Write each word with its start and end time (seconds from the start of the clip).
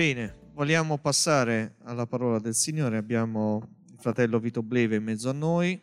Bene, 0.00 0.48
vogliamo 0.54 0.96
passare 0.96 1.76
alla 1.82 2.06
parola 2.06 2.38
del 2.38 2.54
Signore. 2.54 2.96
Abbiamo 2.96 3.82
il 3.90 3.98
fratello 3.98 4.38
Vito 4.38 4.62
Bleve 4.62 4.96
in 4.96 5.02
mezzo 5.02 5.28
a 5.28 5.34
noi. 5.34 5.78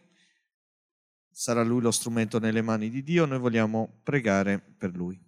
Sarà 1.29 1.61
lui 1.61 1.81
lo 1.81 1.91
strumento 1.91 2.39
nelle 2.39 2.63
mani 2.63 2.89
di 2.89 3.03
Dio. 3.03 3.25
Noi 3.25 3.37
vogliamo 3.37 3.99
pregare 4.01 4.59
per 4.59 4.95
lui. 4.95 5.23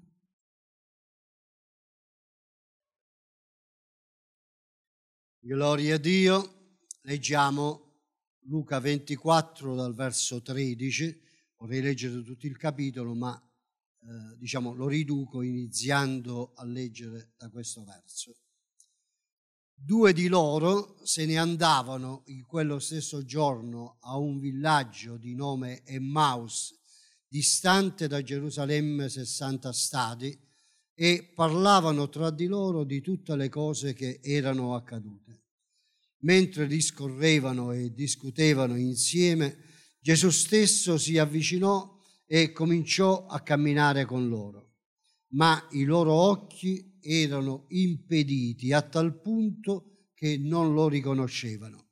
Gloria 5.38 5.94
a 5.94 6.00
Dio. 6.00 6.78
Leggiamo 7.02 8.08
Luca 8.46 8.80
24 8.80 9.76
dal 9.76 9.94
verso 9.94 10.42
13. 10.42 11.22
Vorrei 11.58 11.82
leggere 11.82 12.24
tutto 12.24 12.48
il 12.48 12.58
capitolo, 12.58 13.14
ma 13.14 13.40
eh, 14.02 14.36
diciamo 14.40 14.74
lo 14.74 14.88
riduco 14.88 15.44
iniziando 15.44 16.54
a 16.56 16.66
leggere 16.66 17.34
da 17.38 17.52
questo 17.52 17.84
verso. 17.84 18.36
Due 19.82 20.12
di 20.12 20.28
loro 20.28 20.98
se 21.04 21.26
ne 21.26 21.38
andavano 21.38 22.24
in 22.26 22.46
quello 22.46 22.80
stesso 22.80 23.24
giorno 23.24 23.98
a 24.02 24.18
un 24.18 24.38
villaggio 24.38 25.16
di 25.16 25.34
nome 25.34 25.84
Emmaus, 25.86 26.78
distante 27.26 28.08
da 28.08 28.22
Gerusalemme 28.22 29.08
60 29.08 29.72
stadi, 29.72 30.38
e 30.94 31.32
parlavano 31.34 32.10
tra 32.10 32.30
di 32.30 32.46
loro 32.46 32.84
di 32.84 33.00
tutte 33.00 33.38
le 33.38 33.48
cose 33.48 33.94
che 33.94 34.20
erano 34.22 34.76
accadute. 34.76 35.46
Mentre 36.24 36.68
discorrevano 36.68 37.72
e 37.72 37.94
discutevano 37.94 38.76
insieme, 38.76 39.58
Gesù 40.02 40.30
stesso 40.30 40.98
si 40.98 41.18
avvicinò 41.18 41.98
e 42.26 42.52
cominciò 42.52 43.26
a 43.28 43.40
camminare 43.40 44.04
con 44.04 44.28
loro, 44.28 44.74
ma 45.30 45.66
i 45.72 45.86
loro 45.86 46.12
occhi 46.12 46.89
erano 47.02 47.66
impediti 47.70 48.74
a 48.74 48.82
tal 48.82 49.20
punto 49.20 50.10
che 50.14 50.38
non 50.38 50.74
lo 50.74 50.88
riconoscevano. 50.88 51.88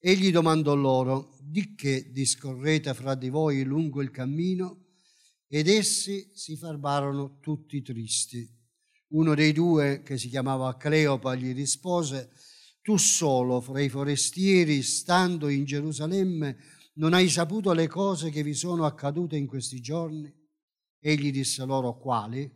Egli 0.00 0.30
domandò 0.30 0.74
loro, 0.74 1.36
di 1.42 1.74
che 1.74 2.10
discorrete 2.12 2.94
fra 2.94 3.14
di 3.14 3.28
voi 3.28 3.64
lungo 3.64 4.00
il 4.00 4.10
cammino? 4.10 4.86
Ed 5.48 5.66
essi 5.66 6.30
si 6.34 6.56
fermarono 6.56 7.38
tutti 7.40 7.82
tristi. 7.82 8.48
Uno 9.08 9.34
dei 9.34 9.52
due, 9.52 10.02
che 10.02 10.18
si 10.18 10.28
chiamava 10.28 10.76
Cleopa, 10.76 11.34
gli 11.34 11.52
rispose, 11.54 12.30
tu 12.82 12.96
solo 12.96 13.60
fra 13.60 13.80
i 13.80 13.88
forestieri, 13.88 14.82
stando 14.82 15.48
in 15.48 15.64
Gerusalemme, 15.64 16.56
non 16.94 17.12
hai 17.12 17.28
saputo 17.28 17.72
le 17.72 17.86
cose 17.86 18.30
che 18.30 18.42
vi 18.42 18.54
sono 18.54 18.84
accadute 18.84 19.36
in 19.36 19.46
questi 19.46 19.80
giorni? 19.80 20.32
Egli 21.00 21.30
disse 21.30 21.64
loro, 21.64 21.98
quali? 21.98 22.50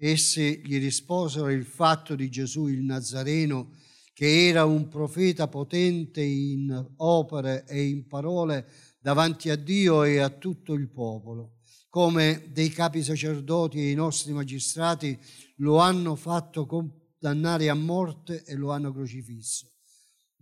Essi 0.00 0.62
gli 0.64 0.78
risposero 0.78 1.50
il 1.50 1.64
fatto 1.64 2.14
di 2.14 2.30
Gesù 2.30 2.68
il 2.68 2.82
Nazareno, 2.82 3.72
che 4.12 4.46
era 4.46 4.64
un 4.64 4.86
profeta 4.86 5.48
potente 5.48 6.22
in 6.22 6.92
opere 6.98 7.66
e 7.66 7.82
in 7.82 8.06
parole 8.06 8.68
davanti 9.00 9.50
a 9.50 9.56
Dio 9.56 10.04
e 10.04 10.18
a 10.18 10.28
tutto 10.28 10.74
il 10.74 10.88
popolo, 10.88 11.56
come 11.88 12.48
dei 12.52 12.68
capi 12.68 13.02
sacerdoti 13.02 13.78
e 13.78 13.90
i 13.90 13.94
nostri 13.94 14.32
magistrati 14.32 15.18
lo 15.56 15.78
hanno 15.78 16.14
fatto 16.14 16.64
condannare 16.64 17.68
a 17.68 17.74
morte 17.74 18.44
e 18.44 18.54
lo 18.54 18.70
hanno 18.70 18.92
crocifisso. 18.92 19.66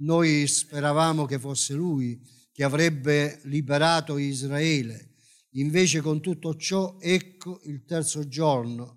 Noi 0.01 0.47
speravamo 0.47 1.25
che 1.25 1.39
fosse 1.39 1.73
lui 1.73 2.21
che 2.53 2.63
avrebbe 2.63 3.41
liberato 3.45 4.19
Israele. 4.19 5.15
Invece 5.53 6.03
con 6.03 6.21
tutto 6.21 6.55
ciò, 6.57 6.99
ecco 7.01 7.61
il 7.65 7.85
terzo 7.87 8.29
giorno 8.29 8.96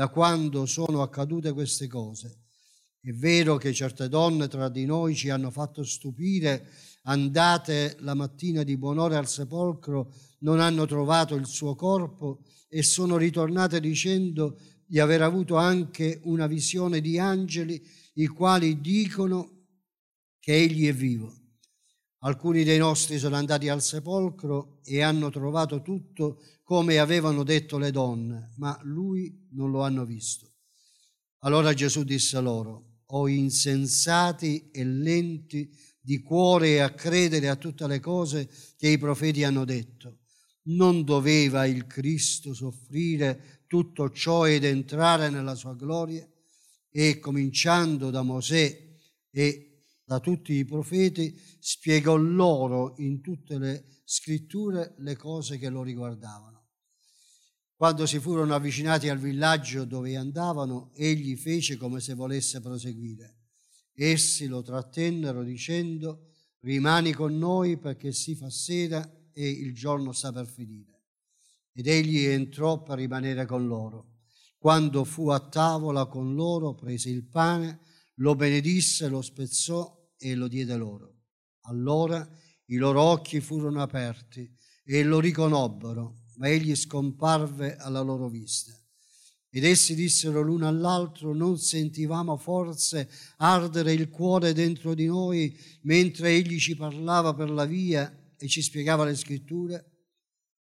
da 0.00 0.08
quando 0.08 0.64
sono 0.64 1.02
accadute 1.02 1.52
queste 1.52 1.86
cose. 1.86 2.44
È 3.02 3.10
vero 3.10 3.58
che 3.58 3.74
certe 3.74 4.08
donne 4.08 4.48
tra 4.48 4.70
di 4.70 4.86
noi 4.86 5.14
ci 5.14 5.28
hanno 5.28 5.50
fatto 5.50 5.84
stupire, 5.84 6.70
andate 7.02 7.98
la 7.98 8.14
mattina 8.14 8.62
di 8.62 8.78
buon'ora 8.78 9.18
al 9.18 9.28
sepolcro, 9.28 10.10
non 10.38 10.58
hanno 10.58 10.86
trovato 10.86 11.34
il 11.34 11.44
suo 11.44 11.74
corpo 11.74 12.40
e 12.70 12.82
sono 12.82 13.18
ritornate 13.18 13.78
dicendo 13.78 14.58
di 14.86 14.98
aver 14.98 15.20
avuto 15.20 15.56
anche 15.56 16.18
una 16.24 16.46
visione 16.46 17.02
di 17.02 17.18
angeli, 17.18 17.86
i 18.14 18.26
quali 18.26 18.80
dicono 18.80 19.66
che 20.38 20.54
egli 20.54 20.86
è 20.86 20.94
vivo. 20.94 21.39
Alcuni 22.22 22.64
dei 22.64 22.76
nostri 22.76 23.18
sono 23.18 23.36
andati 23.36 23.70
al 23.70 23.82
sepolcro 23.82 24.80
e 24.84 25.00
hanno 25.00 25.30
trovato 25.30 25.80
tutto 25.80 26.42
come 26.62 26.98
avevano 26.98 27.42
detto 27.44 27.78
le 27.78 27.90
donne, 27.90 28.52
ma 28.56 28.78
lui 28.82 29.48
non 29.52 29.70
lo 29.70 29.82
hanno 29.82 30.04
visto. 30.04 30.52
Allora 31.38 31.72
Gesù 31.72 32.04
disse 32.04 32.38
loro, 32.40 33.04
o 33.06 33.26
insensati 33.26 34.70
e 34.70 34.84
lenti 34.84 35.74
di 35.98 36.20
cuore 36.20 36.82
a 36.82 36.92
credere 36.92 37.48
a 37.48 37.56
tutte 37.56 37.86
le 37.86 38.00
cose 38.00 38.50
che 38.76 38.88
i 38.88 38.98
profeti 38.98 39.42
hanno 39.42 39.64
detto. 39.64 40.18
Non 40.64 41.04
doveva 41.04 41.64
il 41.64 41.86
Cristo 41.86 42.52
soffrire 42.52 43.64
tutto 43.66 44.10
ciò 44.10 44.46
ed 44.46 44.64
entrare 44.64 45.30
nella 45.30 45.54
sua 45.54 45.74
gloria? 45.74 46.28
E 46.90 47.18
cominciando 47.18 48.10
da 48.10 48.22
Mosè 48.22 48.88
e 49.30 49.69
da 50.10 50.18
tutti 50.18 50.54
i 50.54 50.64
profeti, 50.64 51.40
spiegò 51.60 52.16
loro 52.16 52.94
in 52.96 53.20
tutte 53.20 53.58
le 53.58 53.84
scritture 54.02 54.96
le 54.98 55.14
cose 55.14 55.56
che 55.56 55.68
lo 55.68 55.84
riguardavano. 55.84 56.66
Quando 57.76 58.06
si 58.06 58.18
furono 58.18 58.52
avvicinati 58.52 59.08
al 59.08 59.20
villaggio 59.20 59.84
dove 59.84 60.16
andavano, 60.16 60.90
egli 60.96 61.36
fece 61.36 61.76
come 61.76 62.00
se 62.00 62.14
volesse 62.14 62.60
proseguire. 62.60 63.36
Essi 63.94 64.48
lo 64.48 64.62
trattennero 64.62 65.44
dicendo, 65.44 66.32
rimani 66.62 67.12
con 67.12 67.38
noi 67.38 67.78
perché 67.78 68.10
si 68.10 68.34
fa 68.34 68.50
sera 68.50 69.08
e 69.32 69.48
il 69.48 69.72
giorno 69.72 70.10
sta 70.10 70.32
per 70.32 70.48
finire. 70.48 71.04
Ed 71.72 71.86
egli 71.86 72.24
entrò 72.24 72.82
per 72.82 72.98
rimanere 72.98 73.46
con 73.46 73.64
loro. 73.68 74.22
Quando 74.58 75.04
fu 75.04 75.28
a 75.28 75.38
tavola 75.38 76.06
con 76.06 76.34
loro, 76.34 76.74
prese 76.74 77.10
il 77.10 77.28
pane, 77.28 77.82
lo 78.16 78.34
benedisse, 78.34 79.06
lo 79.06 79.22
spezzò 79.22 79.98
e 80.20 80.34
lo 80.34 80.46
diede 80.46 80.76
loro. 80.76 81.16
Allora 81.62 82.28
i 82.66 82.76
loro 82.76 83.00
occhi 83.00 83.40
furono 83.40 83.80
aperti 83.80 84.48
e 84.84 85.02
lo 85.02 85.18
riconobbero, 85.18 86.24
ma 86.36 86.48
egli 86.48 86.76
scomparve 86.76 87.76
alla 87.76 88.00
loro 88.00 88.28
vista. 88.28 88.72
Ed 89.52 89.64
essi 89.64 89.94
dissero 89.94 90.42
l'uno 90.42 90.68
all'altro, 90.68 91.34
non 91.34 91.58
sentivamo 91.58 92.36
forse 92.36 93.10
ardere 93.38 93.92
il 93.92 94.08
cuore 94.08 94.52
dentro 94.52 94.94
di 94.94 95.06
noi 95.06 95.56
mentre 95.82 96.30
egli 96.30 96.58
ci 96.58 96.76
parlava 96.76 97.34
per 97.34 97.50
la 97.50 97.64
via 97.64 98.14
e 98.36 98.46
ci 98.46 98.62
spiegava 98.62 99.04
le 99.04 99.16
scritture? 99.16 99.86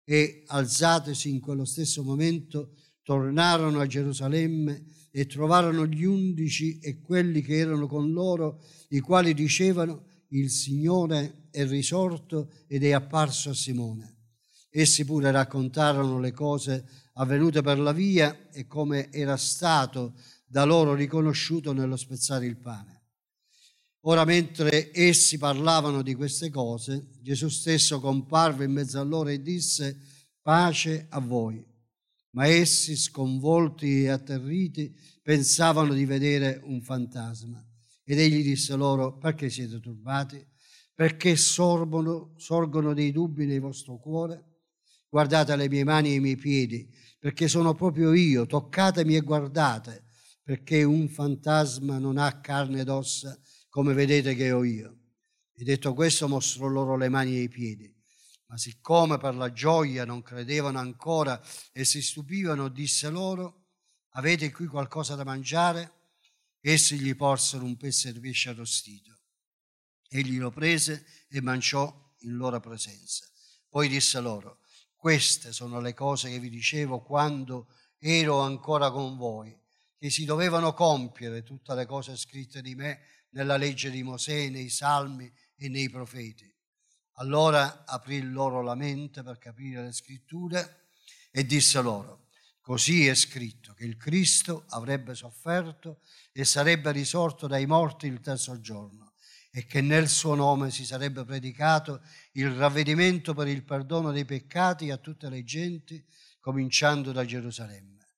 E 0.04 0.44
alzatesi 0.48 1.30
in 1.30 1.40
quello 1.40 1.66
stesso 1.66 2.04
momento, 2.04 2.76
tornarono 3.02 3.80
a 3.80 3.88
Gerusalemme 3.88 4.86
e 5.18 5.28
trovarono 5.28 5.88
gli 5.88 6.04
undici 6.04 6.78
e 6.80 7.00
quelli 7.00 7.42
che 7.42 7.56
erano 7.56 7.88
con 7.88 8.12
loro, 8.12 8.62
i 8.90 9.00
quali 9.00 9.34
dicevano 9.34 10.08
il 10.32 10.50
Signore 10.50 11.48
è 11.52 11.66
risorto 11.66 12.52
ed 12.68 12.84
è 12.84 12.92
apparso 12.92 13.52
a 13.52 13.54
Simone. 13.54 14.18
Essi 14.70 15.06
pure 15.06 15.32
raccontarono 15.32 16.20
le 16.20 16.34
cose 16.34 16.86
avvenute 17.14 17.62
per 17.62 17.80
la 17.80 17.94
via 17.94 18.50
e 18.52 18.68
come 18.68 19.10
era 19.10 19.38
stato 19.38 20.16
da 20.46 20.66
loro 20.66 20.94
riconosciuto 20.94 21.72
nello 21.72 21.96
spezzare 21.96 22.46
il 22.46 22.58
pane. 22.58 23.04
Ora, 24.08 24.26
mentre 24.26 24.92
essi 24.94 25.38
parlavano 25.38 26.02
di 26.02 26.14
queste 26.14 26.50
cose, 26.50 27.12
Gesù 27.22 27.48
stesso 27.48 28.02
comparve 28.02 28.66
in 28.66 28.74
mezzo 28.74 29.00
a 29.00 29.04
loro 29.04 29.30
e 29.30 29.42
disse 29.42 29.98
pace 30.42 31.06
a 31.08 31.22
voi. 31.22 31.66
Ma 32.36 32.48
essi, 32.48 32.98
sconvolti 32.98 34.04
e 34.04 34.10
atterriti, 34.10 34.94
pensavano 35.22 35.94
di 35.94 36.06
vedere 36.06 36.60
un 36.64 36.82
fantasma. 36.82 37.66
Ed 38.04 38.20
egli 38.20 38.44
disse 38.44 38.76
loro, 38.76 39.18
perché 39.18 39.50
siete 39.50 39.80
turbati? 39.80 40.46
Perché 40.94 41.38
sorgono, 41.38 42.34
sorgono 42.38 42.94
dei 42.94 43.12
dubbi 43.12 43.46
nel 43.46 43.62
vostro 43.62 43.98
cuore? 43.98 44.44
Guardate 45.10 45.56
le 45.56 45.70
mie 45.70 45.86
mani 45.86 46.10
e 46.10 46.16
i 46.16 46.20
miei 46.20 46.36
piedi, 46.36 46.90
perché 47.20 47.48
sono 47.48 47.74
proprio 47.74 48.14
io, 48.14 48.46
toccatemi 48.46 49.16
e 49.16 49.22
guardate, 49.22 50.08
perché 50.44 50.84
un 50.84 51.08
fantasma 51.08 52.00
non 52.00 52.18
ha 52.18 52.42
carne 52.42 52.82
ed 52.82 52.90
ossa 52.90 53.40
come 53.70 53.94
vedete 53.94 54.36
che 54.36 54.52
ho 54.52 54.64
io. 54.66 55.00
E 55.54 55.64
detto 55.64 55.94
questo 55.94 56.28
mostrò 56.28 56.68
loro 56.68 56.98
le 56.98 57.08
mani 57.08 57.38
e 57.38 57.44
i 57.44 57.48
piedi. 57.48 57.95
Ma 58.48 58.58
siccome 58.58 59.18
per 59.18 59.36
la 59.36 59.52
gioia 59.52 60.06
non 60.06 60.22
credevano 60.22 60.80
ancora 60.80 61.42
e 61.72 61.84
si 61.84 62.02
stupivano, 62.02 62.70
disse 62.70 63.10
loro, 63.10 63.66
avete 64.12 64.52
qui 64.52 64.68
qualcosa 64.68 65.16
da 65.16 65.24
mangiare? 65.24 65.94
Essi 66.60 67.00
gli 67.00 67.16
porsero 67.16 67.64
un 67.64 67.76
pezzo 67.78 68.12
di 68.12 68.20
pesce 68.20 68.50
arrostito. 68.50 69.20
Egli 70.08 70.38
lo 70.38 70.52
prese 70.52 71.06
e 71.28 71.42
mangiò 71.42 72.14
in 72.20 72.36
loro 72.36 72.60
presenza. 72.60 73.26
Poi 73.68 73.88
disse 73.88 74.20
loro, 74.20 74.60
queste 74.96 75.52
sono 75.52 75.80
le 75.82 75.94
cose 75.94 76.30
che 76.30 76.40
vi 76.40 76.50
dicevo 76.50 77.02
quando 77.02 77.68
ero 78.00 78.40
ancora 78.40 78.90
con 78.92 79.18
voi, 79.18 79.56
che 79.98 80.10
si 80.10 80.26
dovevano 80.26 80.74
compiere 80.74 81.44
tutte 81.44 81.76
le 81.76 81.86
cose 81.86 82.16
scritte 82.16 82.62
di 82.62 82.76
me 82.76 83.02
nella 83.32 83.58
legge 83.58 83.90
di 83.90 84.02
Mosè, 84.02 84.50
nei 84.50 84.70
salmi 84.70 85.32
e 85.56 85.68
nei 85.70 85.90
profeti. 85.90 86.55
Allora 87.16 87.86
aprì 87.86 88.22
loro 88.22 88.62
la 88.62 88.76
mente 88.76 89.24
per 89.24 89.38
capire 89.38 89.84
le 89.84 89.92
scritture 89.92 90.88
e 91.32 91.46
disse 91.46 91.82
loro, 91.82 92.28
così 92.62 93.08
è 93.08 93.16
scritto 93.16 93.74
che 93.74 93.86
il 93.86 93.96
Cristo 93.98 94.66
avrebbe 94.70 95.16
sofferto 95.16 96.02
e 96.32 96.44
sarebbe 96.44 96.92
risorto 96.92 97.48
dai 97.48 97.66
morti 97.66 98.08
il 98.08 98.20
terzo 98.20 98.60
giorno 98.60 99.14
e 99.58 99.66
che 99.66 99.80
nel 99.80 100.10
suo 100.10 100.36
nome 100.36 100.70
si 100.70 100.86
sarebbe 100.86 101.24
predicato 101.24 102.02
il 102.34 102.52
ravvedimento 102.52 103.34
per 103.34 103.48
il 103.48 103.64
perdono 103.64 104.12
dei 104.12 104.26
peccati 104.26 104.92
a 104.92 104.98
tutte 104.98 105.30
le 105.30 105.46
genti, 105.46 106.06
cominciando 106.42 107.14
da 107.14 107.24
Gerusalemme. 107.24 108.10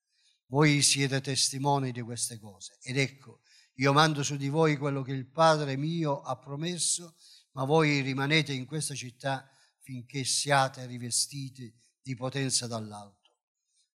Voi 0.46 0.82
siete 0.82 1.20
testimoni 1.20 1.92
di 1.92 2.00
queste 2.00 2.40
cose. 2.40 2.78
Ed 2.82 2.98
ecco, 2.98 3.42
io 3.74 3.92
mando 3.92 4.24
su 4.24 4.34
di 4.34 4.48
voi 4.48 4.76
quello 4.76 5.02
che 5.02 5.12
il 5.12 5.26
Padre 5.26 5.76
mio 5.76 6.22
ha 6.22 6.36
promesso, 6.36 7.14
ma 7.52 7.64
voi 7.64 8.00
rimanete 8.00 8.52
in 8.52 8.66
questa 8.66 8.94
città 8.94 9.50
finché 9.80 10.24
siate 10.24 10.86
rivestiti 10.86 11.72
di 12.02 12.14
potenza 12.14 12.66
dall'alto. 12.66 13.30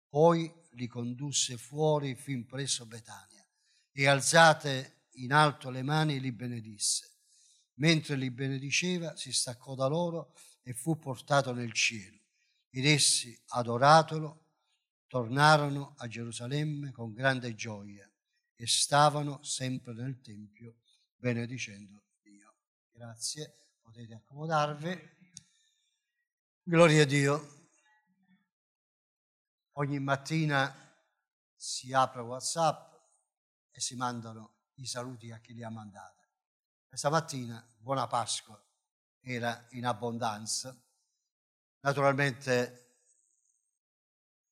Poi 0.08 0.52
li 0.72 0.86
condusse 0.86 1.56
fuori 1.56 2.14
fin 2.14 2.46
presso 2.46 2.86
Betania 2.86 3.46
e 3.92 4.06
alzate 4.06 5.06
in 5.18 5.32
alto 5.32 5.70
le 5.70 5.82
mani 5.82 6.20
li 6.20 6.32
benedisse. 6.32 7.16
Mentre 7.74 8.16
li 8.16 8.30
benediceva 8.30 9.16
si 9.16 9.32
staccò 9.32 9.74
da 9.74 9.86
loro 9.86 10.34
e 10.62 10.72
fu 10.72 10.98
portato 10.98 11.52
nel 11.52 11.72
cielo. 11.72 12.18
Ed 12.70 12.86
essi, 12.86 13.36
adoratolo, 13.48 14.46
tornarono 15.06 15.94
a 15.98 16.06
Gerusalemme 16.06 16.92
con 16.92 17.12
grande 17.12 17.54
gioia 17.54 18.08
e 18.54 18.66
stavano 18.66 19.42
sempre 19.42 19.94
nel 19.94 20.20
Tempio 20.20 20.76
benedicendo. 21.16 22.02
Grazie, 22.98 23.76
potete 23.80 24.14
accomodarvi. 24.14 25.00
Gloria 26.64 27.02
a 27.02 27.06
Dio. 27.06 27.68
Ogni 29.74 30.00
mattina 30.00 30.74
si 31.54 31.92
apre 31.92 32.22
WhatsApp 32.22 32.92
e 33.70 33.80
si 33.80 33.94
mandano 33.94 34.72
i 34.78 34.86
saluti 34.86 35.30
a 35.30 35.38
chi 35.38 35.54
li 35.54 35.62
ha 35.62 35.70
mandati. 35.70 36.26
Questa 36.88 37.08
mattina, 37.08 37.64
buona 37.76 38.08
Pasqua, 38.08 38.60
era 39.20 39.64
in 39.70 39.86
abbondanza. 39.86 40.76
Naturalmente 41.82 42.96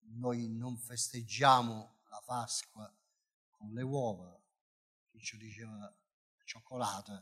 noi 0.03 0.49
non 0.51 0.79
festeggiamo 0.79 1.99
la 2.11 2.23
Pasqua 2.25 2.97
con 3.51 3.73
le 3.73 3.83
uova, 3.83 4.41
chi 5.09 5.19
ci 5.19 5.37
diceva 5.37 5.93
cioccolata. 6.45 7.21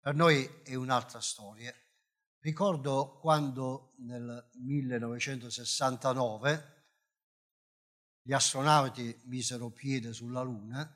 Per 0.00 0.14
noi 0.14 0.48
è 0.62 0.74
un'altra 0.74 1.20
storia. 1.20 1.74
Ricordo 2.38 3.18
quando 3.18 3.94
nel 3.98 4.50
1969 4.54 6.74
gli 8.22 8.32
astronauti 8.32 9.20
misero 9.24 9.70
piede 9.70 10.12
sulla 10.12 10.42
Luna, 10.42 10.90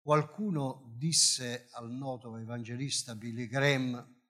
qualcuno 0.00 0.92
disse 0.96 1.68
al 1.72 1.90
noto 1.90 2.36
evangelista 2.36 3.14
Billy 3.14 3.46
Graham, 3.46 4.20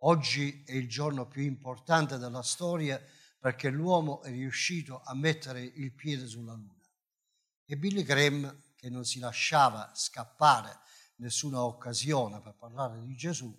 oggi 0.00 0.62
è 0.64 0.72
il 0.72 0.88
giorno 0.88 1.26
più 1.26 1.42
importante 1.42 2.18
della 2.18 2.42
storia 2.42 3.02
perché 3.38 3.70
l'uomo 3.70 4.22
è 4.22 4.30
riuscito 4.30 5.02
a 5.04 5.14
mettere 5.14 5.62
il 5.62 5.92
piede 5.92 6.26
sulla 6.26 6.54
luna. 6.54 6.74
E 7.64 7.76
Billy 7.76 8.02
Graham, 8.02 8.62
che 8.74 8.90
non 8.90 9.04
si 9.04 9.18
lasciava 9.18 9.92
scappare 9.94 10.78
nessuna 11.16 11.64
occasione 11.64 12.40
per 12.40 12.54
parlare 12.54 13.00
di 13.00 13.14
Gesù, 13.14 13.54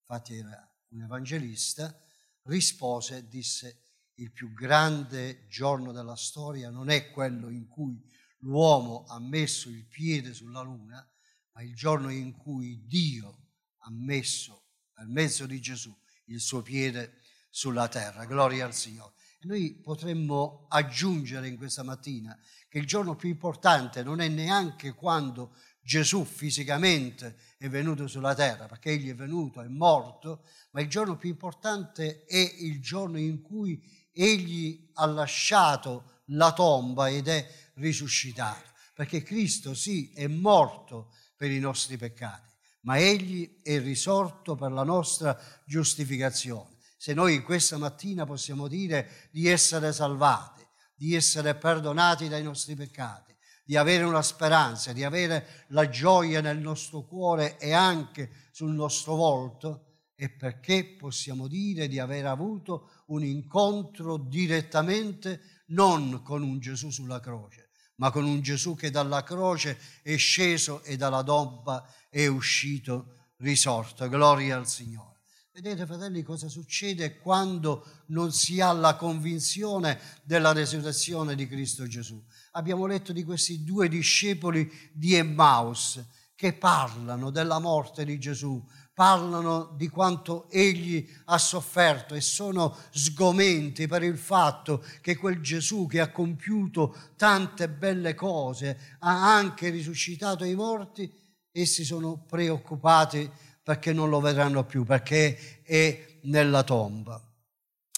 infatti 0.00 0.36
era 0.36 0.74
un 0.88 1.02
evangelista, 1.02 1.94
rispose 2.42 3.18
e 3.18 3.28
disse 3.28 3.82
il 4.14 4.32
più 4.32 4.52
grande 4.52 5.46
giorno 5.48 5.92
della 5.92 6.16
storia 6.16 6.70
non 6.70 6.88
è 6.88 7.10
quello 7.10 7.50
in 7.50 7.66
cui 7.66 8.00
l'uomo 8.38 9.04
ha 9.08 9.18
messo 9.18 9.68
il 9.68 9.84
piede 9.86 10.32
sulla 10.32 10.62
luna, 10.62 11.06
ma 11.52 11.62
il 11.62 11.74
giorno 11.74 12.10
in 12.10 12.36
cui 12.36 12.86
Dio 12.86 13.48
ha 13.78 13.90
messo 13.90 14.64
per 14.92 15.06
mezzo 15.06 15.46
di 15.46 15.60
Gesù 15.60 15.94
il 16.26 16.40
suo 16.40 16.62
piede 16.62 17.20
sulla 17.50 17.88
terra. 17.88 18.24
Gloria 18.24 18.64
al 18.64 18.74
Signore. 18.74 19.14
E 19.40 19.46
noi 19.46 19.74
potremmo 19.74 20.66
aggiungere 20.68 21.48
in 21.48 21.56
questa 21.56 21.82
mattina 21.82 22.38
che 22.68 22.78
il 22.78 22.86
giorno 22.86 23.16
più 23.16 23.28
importante 23.28 24.02
non 24.02 24.20
è 24.20 24.28
neanche 24.28 24.94
quando 24.94 25.56
Gesù 25.86 26.24
fisicamente 26.24 27.36
è 27.58 27.68
venuto 27.68 28.08
sulla 28.08 28.34
terra, 28.34 28.66
perché 28.66 28.90
egli 28.90 29.08
è 29.08 29.14
venuto, 29.14 29.60
è 29.60 29.68
morto, 29.68 30.42
ma 30.72 30.80
il 30.80 30.88
giorno 30.88 31.16
più 31.16 31.28
importante 31.28 32.24
è 32.24 32.54
il 32.58 32.80
giorno 32.80 33.18
in 33.20 33.40
cui 33.40 33.80
egli 34.10 34.90
ha 34.94 35.06
lasciato 35.06 36.22
la 36.30 36.52
tomba 36.52 37.08
ed 37.08 37.28
è 37.28 37.48
risuscitato, 37.74 38.68
perché 38.94 39.22
Cristo 39.22 39.74
sì 39.74 40.10
è 40.12 40.26
morto 40.26 41.14
per 41.36 41.52
i 41.52 41.60
nostri 41.60 41.96
peccati, 41.96 42.50
ma 42.80 42.98
egli 42.98 43.62
è 43.62 43.78
risorto 43.78 44.56
per 44.56 44.72
la 44.72 44.82
nostra 44.82 45.40
giustificazione. 45.64 46.78
Se 46.96 47.14
noi 47.14 47.42
questa 47.42 47.78
mattina 47.78 48.26
possiamo 48.26 48.66
dire 48.66 49.28
di 49.30 49.46
essere 49.46 49.92
salvati, 49.92 50.66
di 50.96 51.14
essere 51.14 51.54
perdonati 51.54 52.26
dai 52.26 52.42
nostri 52.42 52.74
peccati, 52.74 53.35
di 53.66 53.76
avere 53.76 54.04
una 54.04 54.22
speranza, 54.22 54.92
di 54.92 55.02
avere 55.02 55.64
la 55.68 55.88
gioia 55.88 56.40
nel 56.40 56.58
nostro 56.58 57.02
cuore 57.02 57.58
e 57.58 57.72
anche 57.72 58.30
sul 58.52 58.72
nostro 58.72 59.16
volto, 59.16 59.86
è 60.14 60.30
perché 60.30 60.84
possiamo 60.96 61.48
dire 61.48 61.88
di 61.88 61.98
aver 61.98 62.26
avuto 62.26 63.02
un 63.06 63.24
incontro 63.24 64.16
direttamente 64.16 65.64
non 65.66 66.22
con 66.22 66.42
un 66.42 66.60
Gesù 66.60 66.90
sulla 66.90 67.18
croce, 67.18 67.70
ma 67.96 68.12
con 68.12 68.24
un 68.24 68.40
Gesù 68.40 68.76
che 68.76 68.90
dalla 68.90 69.24
croce 69.24 69.78
è 70.00 70.16
sceso 70.16 70.84
e 70.84 70.96
dalla 70.96 71.22
dobba 71.22 71.84
è 72.08 72.26
uscito 72.26 73.32
risorto. 73.38 74.08
Gloria 74.08 74.56
al 74.56 74.68
Signore. 74.68 75.15
Vedete, 75.56 75.86
fratelli, 75.86 76.22
cosa 76.22 76.50
succede 76.50 77.16
quando 77.16 77.86
non 78.08 78.30
si 78.30 78.60
ha 78.60 78.72
la 78.72 78.94
convinzione 78.94 79.98
della 80.22 80.52
resurrezione 80.52 81.34
di 81.34 81.48
Cristo 81.48 81.86
Gesù? 81.86 82.22
Abbiamo 82.50 82.84
letto 82.84 83.10
di 83.14 83.24
questi 83.24 83.64
due 83.64 83.88
discepoli 83.88 84.70
di 84.92 85.14
Emmaus 85.14 86.04
che 86.34 86.52
parlano 86.52 87.30
della 87.30 87.58
morte 87.58 88.04
di 88.04 88.18
Gesù, 88.18 88.62
parlano 88.92 89.72
di 89.78 89.88
quanto 89.88 90.46
egli 90.50 91.08
ha 91.24 91.38
sofferto 91.38 92.14
e 92.14 92.20
sono 92.20 92.76
sgomenti 92.90 93.86
per 93.86 94.02
il 94.02 94.18
fatto 94.18 94.84
che 95.00 95.16
quel 95.16 95.40
Gesù 95.40 95.86
che 95.86 96.00
ha 96.00 96.12
compiuto 96.12 96.94
tante 97.16 97.70
belle 97.70 98.14
cose 98.14 98.98
ha 98.98 99.34
anche 99.34 99.70
risuscitato 99.70 100.44
i 100.44 100.54
morti, 100.54 101.10
essi 101.50 101.82
sono 101.82 102.22
preoccupati 102.28 103.54
perché 103.66 103.92
non 103.92 104.10
lo 104.10 104.20
vedranno 104.20 104.64
più, 104.64 104.84
perché 104.84 105.60
è 105.64 106.20
nella 106.22 106.62
tomba. 106.62 107.20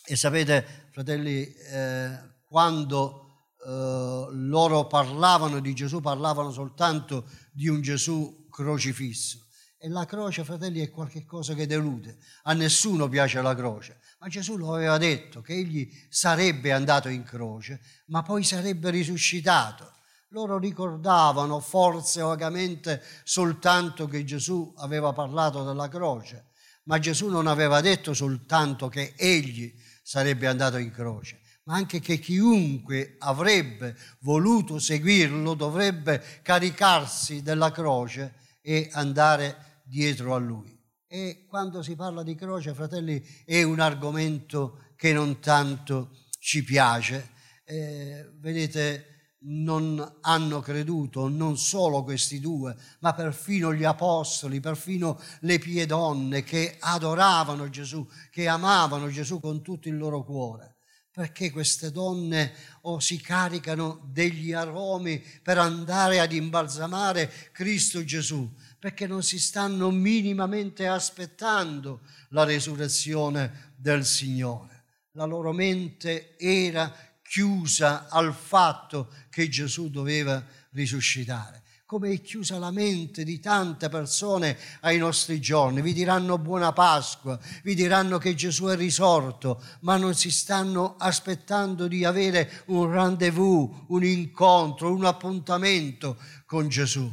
E 0.03 0.17
sapete, 0.17 0.89
fratelli, 0.93 1.45
eh, 1.45 2.19
quando 2.47 3.51
eh, 3.67 4.29
loro 4.31 4.87
parlavano 4.87 5.61
di 5.61 5.75
Gesù, 5.75 6.01
parlavano 6.01 6.53
soltanto 6.53 7.29
di 7.53 7.69
un 7.69 7.83
Gesù 7.83 8.47
crocifisso. 8.49 9.45
E 9.77 9.91
la 9.91 10.07
croce, 10.07 10.43
fratelli, 10.43 10.81
è 10.81 10.89
qualcosa 10.89 11.53
che 11.53 11.67
delude. 11.67 12.17
A 12.45 12.55
nessuno 12.55 13.07
piace 13.11 13.43
la 13.43 13.55
croce. 13.55 14.01
Ma 14.21 14.29
Gesù 14.29 14.57
lo 14.57 14.73
aveva 14.73 14.97
detto 14.97 15.43
che 15.43 15.53
egli 15.53 15.93
sarebbe 16.09 16.73
andato 16.73 17.11
in 17.11 17.25
croce, 17.25 17.83
ma 18.07 18.23
poi 18.23 18.43
sarebbe 18.43 18.89
risuscitato. 18.89 19.97
Loro 20.31 20.59
ricordavano 20.59 21.59
forse 21.59 22.21
vagamente 22.21 23.03
soltanto 23.25 24.07
che 24.07 24.25
Gesù 24.25 24.75
aveva 24.77 25.13
parlato 25.15 25.65
della 25.65 25.89
croce, 25.89 26.51
ma 26.85 26.99
Gesù 26.99 27.29
non 27.29 27.47
aveva 27.47 27.81
detto 27.81 28.13
soltanto 28.13 28.89
che 28.89 29.15
egli 29.17 29.75
sarebbe 30.03 30.47
andato 30.47 30.77
in 30.77 30.91
croce, 30.91 31.41
ma 31.65 31.77
anche 31.77 32.01
che 32.01 32.19
chiunque 32.19 33.17
avrebbe 33.19 33.97
voluto 34.21 34.79
seguirlo 34.79 35.55
dovrebbe 35.55 36.23
caricarsi 36.43 37.41
della 37.43 37.71
croce 37.71 38.35
e 38.61 38.91
andare 38.93 39.81
dietro 39.85 40.35
a 40.35 40.39
lui. 40.39 40.79
E 41.07 41.47
quando 41.49 41.83
si 41.83 41.97
parla 41.97 42.23
di 42.23 42.35
croce, 42.35 42.75
fratelli, 42.75 43.25
è 43.47 43.63
un 43.63 43.81
argomento 43.81 44.93
che 44.95 45.15
non 45.15 45.41
tanto 45.41 46.11
ci 46.39 46.63
piace. 46.65 47.31
Eh, 47.65 48.31
vedete, 48.41 49.18
non 49.41 50.19
hanno 50.23 50.61
creduto 50.61 51.29
non 51.29 51.57
solo 51.57 52.03
questi 52.03 52.41
due, 52.41 52.77
ma 53.01 53.15
perfino 53.15 53.73
gli 53.73 53.85
apostoli, 53.85 54.59
perfino 54.61 55.21
le 55.41 55.59
pie 55.59 55.87
donne 55.87 56.43
che 56.43 56.77
adoravano 56.81 57.69
Gesù, 57.69 58.07
che 58.31 58.49
amavano 58.49 59.09
Gesù 59.11 59.39
con 59.41 59.63
tutto 59.63 59.89
il 59.89 59.97
loro 59.97 60.25
cuore. 60.25 60.77
perché 61.19 61.51
queste 61.51 61.91
donne 61.91 62.53
o 62.83 62.93
oh, 62.93 63.01
si 63.01 63.21
caricano 63.21 64.01
degli 64.05 64.53
aromi 64.53 65.21
per 65.43 65.59
andare 65.59 66.21
ad 66.21 66.33
imbalsamare 66.33 67.51
Cristo 67.51 68.05
Gesù? 68.05 68.49
Perché 68.79 69.09
non 69.09 69.25
si 69.25 69.41
stanno 69.41 69.91
minimamente 69.91 70.87
aspettando 70.87 72.03
la 72.29 72.45
resurrezione 72.45 73.73
del 73.75 74.07
Signore. 74.07 74.85
La 75.13 75.25
loro 75.25 75.53
mente 75.53 76.37
era 76.39 76.95
chiusa 77.29 78.09
al 78.09 78.35
fatto 78.35 79.13
che 79.31 79.49
Gesù 79.49 79.91
doveva 79.91 80.45
risuscitare 80.71 81.63
come 81.89 82.11
è 82.11 82.21
chiusa 82.21 82.59
la 82.59 82.71
mente 82.71 83.25
di 83.25 83.41
tante 83.41 83.89
persone 83.89 84.59
ai 84.81 84.99
nostri 84.99 85.41
giorni. 85.41 85.81
Vi 85.81 85.95
diranno 85.95 86.37
buona 86.37 86.75
Pasqua, 86.75 87.41
vi 87.63 87.75
diranno 87.75 88.19
che 88.19 88.35
Gesù 88.35 88.67
è 88.67 88.77
risorto, 88.77 89.63
ma 89.81 89.97
non 89.97 90.15
si 90.15 90.31
stanno 90.31 90.97
aspettando 90.99 91.89
di 91.89 92.05
avere 92.05 92.63
un 92.67 92.91
rendezvous, 92.91 93.71
un 93.87 94.05
incontro, 94.05 94.93
un 94.93 95.07
appuntamento 95.07 96.19
con 96.45 96.69
Gesù. 96.69 97.11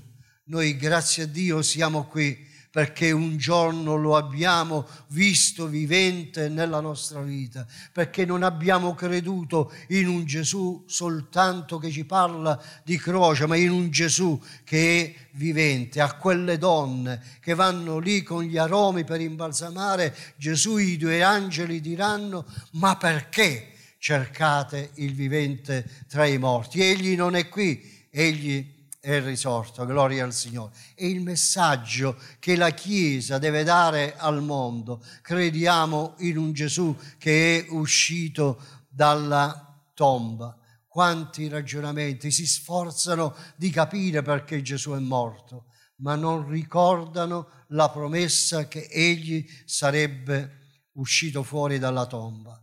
Noi, 0.48 0.75
grazie 0.75 1.24
a 1.24 1.27
Dio, 1.27 1.62
siamo 1.62 2.03
qui 2.07 2.44
perché 2.75 3.12
un 3.12 3.38
giorno 3.38 3.96
lo 3.96 4.17
abbiamo 4.17 4.86
visto 5.08 5.65
vivente 5.65 6.50
nella 6.50 6.82
nostra 6.82 7.22
vita, 7.22 7.65
perché 7.94 8.25
non 8.25 8.44
abbiamo 8.44 8.94
creduto 8.94 9.72
in 9.91 10.10
un 10.10 10.25
Gesù 10.25 10.84
soltanto 10.86 11.77
che 11.77 11.89
ci 11.89 12.03
parla 12.03 12.62
di 12.84 12.98
croce, 12.98 13.46
ma 13.46 13.55
in 13.55 13.72
un 13.72 13.89
Gesù 13.91 14.38
che 14.65 15.05
è 15.05 15.27
vivente. 15.38 16.01
A 16.01 16.15
quelle 16.15 16.58
donne 16.58 17.22
che 17.39 17.53
vanno 17.53 17.98
lì 17.98 18.24
con 18.24 18.44
gli 18.44 18.58
aromi 18.58 19.05
per 19.05 19.22
imbalsamare 19.22 20.13
Gesù, 20.36 20.75
i 20.75 20.98
due 20.98 21.24
angeli 21.24 21.79
diranno, 21.79 22.46
ma 22.72 22.98
perché 22.98 23.70
cercate 24.00 24.89
il 24.96 25.13
vivente 25.13 25.89
tra 26.10 26.25
i 26.25 26.38
morti? 26.38 26.82
Egli 26.82 27.15
non 27.15 27.38
è 27.38 27.48
qui, 27.48 27.82
egli 28.10 28.75
è 29.05 29.21
risorto, 29.21 29.85
gloria 29.85 30.24
al 30.24 30.33
Signore. 30.33 30.74
È 30.95 31.05
il 31.05 31.21
messaggio 31.21 32.17
che 32.39 32.55
la 32.55 32.71
Chiesa 32.71 33.38
deve 33.38 33.63
dare 33.63 34.15
al 34.17 34.41
mondo. 34.41 35.03
Crediamo 35.21 36.15
in 36.19 36.39
un 36.39 36.53
Gesù 36.53 36.97
che 37.19 37.59
è 37.59 37.65
uscito 37.69 38.59
dalla 38.89 39.79
tomba. 39.93 40.57
Quanti 40.88 41.47
ragionamenti 41.47 42.31
si 42.31 42.47
sforzano 42.47 43.35
di 43.55 43.69
capire 43.69 44.24
perché 44.24 44.63
Gesù 44.63 44.93
è 44.93 45.00
morto, 45.00 45.65
ma 45.97 46.15
non 46.15 46.50
ricordano 46.50 47.50
la 47.67 47.91
promessa 47.91 48.67
che 48.67 48.88
egli 48.89 49.47
sarebbe 49.65 50.62
uscito 50.93 51.43
fuori 51.43 51.77
dalla 51.77 52.07
tomba. 52.07 52.59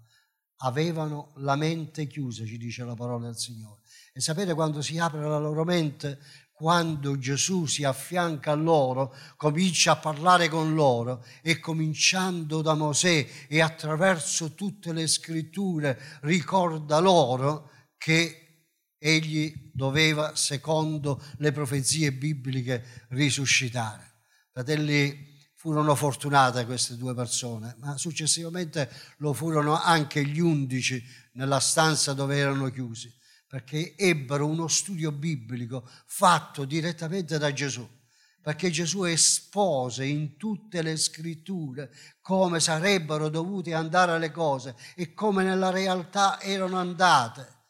Avevano 0.64 1.34
la 1.37 1.54
mente 1.54 2.08
chiusa, 2.08 2.44
ci 2.44 2.58
dice 2.58 2.82
la 2.84 2.94
parola 2.94 3.26
del 3.26 3.37
Signore 3.37 3.81
e 4.14 4.21
sapete 4.21 4.52
quando 4.52 4.83
si 4.83 4.99
apre 4.99 5.21
la 5.21 5.38
loro 5.38 5.64
mente? 5.64 6.21
Quando 6.52 7.19
Gesù 7.19 7.64
si 7.64 7.83
affianca 7.83 8.52
a 8.52 8.54
loro, 8.54 9.16
comincia 9.37 9.92
a 9.92 9.97
parlare 9.97 10.49
con 10.49 10.75
loro 10.75 11.25
e 11.40 11.59
cominciando 11.59 12.61
da 12.61 12.75
Mosè 12.75 13.26
e 13.49 13.61
attraverso 13.61 14.54
tutte 14.54 14.92
le 14.92 15.07
scritture 15.07 15.99
ricorda 16.21 17.00
loro 17.00 17.71
che 17.97 18.66
egli 18.99 19.71
doveva, 19.73 20.37
secondo 20.37 21.21
le 21.38 21.50
profezie 21.50 22.12
bibliche, 22.12 23.07
risuscitare. 23.09 24.21
Fratelli, 24.52 25.31
furono 25.57 25.95
fortunate 25.95 26.66
queste 26.66 26.97
due 26.97 27.14
persone, 27.14 27.76
ma 27.78 27.97
successivamente 27.97 28.90
lo 29.19 29.33
furono 29.33 29.81
anche 29.81 30.25
gli 30.25 30.40
undici 30.40 31.02
nella 31.35 31.61
stanza 31.61 32.12
dove 32.12 32.37
erano 32.37 32.69
chiusi 32.69 33.21
perché 33.52 33.94
ebbero 33.99 34.47
uno 34.47 34.66
studio 34.66 35.12
biblico 35.12 35.87
fatto 36.06 36.64
direttamente 36.64 37.37
da 37.37 37.52
Gesù, 37.52 37.87
perché 38.40 38.71
Gesù 38.71 39.04
espose 39.04 40.06
in 40.06 40.38
tutte 40.38 40.80
le 40.80 40.97
scritture 40.97 41.94
come 42.23 42.61
sarebbero 42.61 43.28
dovute 43.28 43.75
andare 43.75 44.18
le 44.18 44.30
cose 44.30 44.75
e 44.94 45.12
come 45.12 45.44
nella 45.44 45.68
realtà 45.68 46.40
erano 46.40 46.78
andate. 46.78 47.66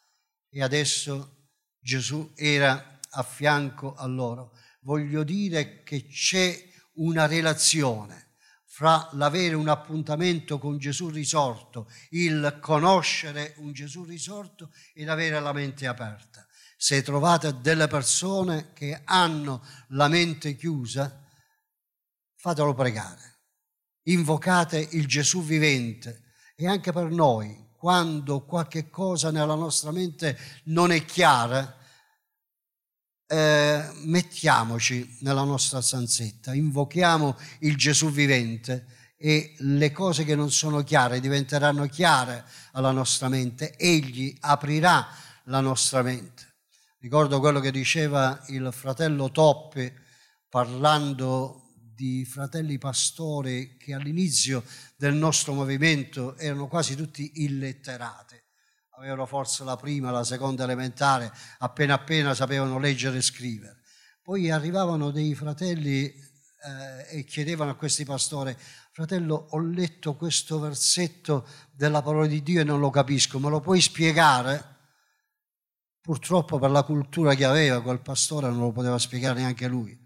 E 0.51 0.63
adesso 0.63 1.49
Gesù 1.81 2.31
era 2.37 3.01
a 3.11 3.25
fianco 3.25 3.97
a 3.97 4.07
loro. 4.07 4.57
Voglio 4.83 5.25
dire 5.25 5.83
che 5.83 6.07
c'è 6.07 6.65
una 6.93 7.27
relazione 7.27 8.32
fra 8.73 9.07
l'avere 9.13 9.55
un 9.55 9.69
appuntamento 9.69 10.59
con 10.59 10.79
Gesù 10.79 11.11
risorto, 11.11 11.91
il 12.13 12.57
conoscere 12.63 13.53
un 13.59 13.75
Gesù 13.75 14.03
risorto 14.03 14.73
ed 14.95 15.11
avere 15.11 15.39
la 15.41 15.53
mente 15.53 15.87
aperta. 15.87 16.47
Se 16.75 17.03
trovate 17.03 17.61
delle 17.61 17.87
persone 17.87 18.73
che 18.73 19.03
hanno 19.05 19.63
la 19.89 20.09
mente 20.09 20.57
chiusa, 20.57 21.23
fatelo 22.35 22.73
pregare. 22.73 23.41
Invocate 24.05 24.89
il 24.93 25.07
Gesù 25.07 25.45
vivente 25.45 26.33
e 26.57 26.67
anche 26.67 26.93
per 26.93 27.11
noi, 27.11 27.73
quando 27.77 28.43
qualche 28.47 28.89
cosa 28.89 29.31
nella 29.31 29.55
nostra 29.55 29.91
mente 29.91 30.39
non 30.65 30.93
è 30.93 31.05
chiara, 31.05 31.77
eh, 33.33 33.91
mettiamoci 34.05 35.17
nella 35.21 35.43
nostra 35.43 35.81
stanzetta, 35.81 36.53
invochiamo 36.53 37.39
il 37.61 37.79
Gesù 37.79 38.11
vivente 38.11 38.85
e 39.17 39.55
le 39.61 39.91
cose 39.91 40.25
che 40.25 40.35
non 40.35 40.51
sono 40.51 40.83
chiare 40.83 41.19
diventeranno 41.19 41.87
chiare 41.87 42.45
alla 42.73 42.91
nostra 42.91 43.31
mente, 43.31 43.75
egli 43.79 44.37
aprirà 44.41 45.09
la 45.45 45.61
nostra 45.61 46.03
mente. 46.03 46.57
Ricordo 46.99 47.41
quello 47.41 47.61
che 47.61 47.71
diceva 47.71 48.39
il 48.49 48.69
fratello 48.71 49.31
Toppi 49.31 49.91
parlando 50.51 51.71
di 51.75 52.27
fratelli 52.27 52.77
pastori 52.77 53.79
che 53.79 53.95
all'inizio 53.95 54.63
del 54.95 55.15
nostro 55.15 55.55
movimento 55.55 56.37
erano 56.37 56.69
quasi 56.69 56.95
tutti 56.97 57.33
illetterati 57.37 58.42
avevano 58.97 59.27
forse 59.27 59.65
la 59.65 59.77
prima, 59.77 60.11
la 60.11 60.25
seconda 60.25 60.65
elementare, 60.65 61.33
appena 61.59 61.95
appena 61.95 62.35
sapevano 62.35 62.79
leggere 62.79 63.19
e 63.19 63.23
scrivere. 63.23 63.81
Poi 64.23 64.51
arrivavano 64.51 65.11
dei 65.11 65.35
fratelli 65.35 66.05
eh, 66.05 67.19
e 67.19 67.25
chiedevano 67.25 67.71
a 67.71 67.75
questi 67.75 68.05
pastori, 68.05 68.57
fratello, 68.93 69.49
ho 69.51 69.59
letto 69.59 70.15
questo 70.15 70.61
versetto 70.61 71.47
della 71.73 72.03
parola 72.03 72.27
di 72.27 72.43
Dio 72.43 72.61
e 72.61 72.65
non 72.65 72.81
lo 72.81 72.91
capisco, 72.91 73.39
me 73.39 73.49
lo 73.49 73.61
puoi 73.61 73.81
spiegare? 73.81 74.71
Purtroppo 76.01 76.59
per 76.59 76.71
la 76.71 76.83
cultura 76.83 77.35
che 77.35 77.45
aveva 77.45 77.81
quel 77.81 78.01
pastore 78.01 78.49
non 78.49 78.59
lo 78.59 78.73
poteva 78.73 78.99
spiegare 78.99 79.41
neanche 79.41 79.69
lui. 79.69 79.99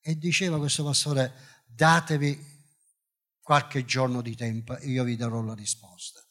E 0.00 0.16
diceva 0.16 0.58
questo 0.58 0.84
pastore, 0.84 1.32
datevi 1.66 2.50
qualche 3.40 3.84
giorno 3.84 4.22
di 4.22 4.34
tempo 4.34 4.76
e 4.76 4.88
io 4.88 5.04
vi 5.04 5.16
darò 5.16 5.42
la 5.42 5.54
risposta. 5.54 6.21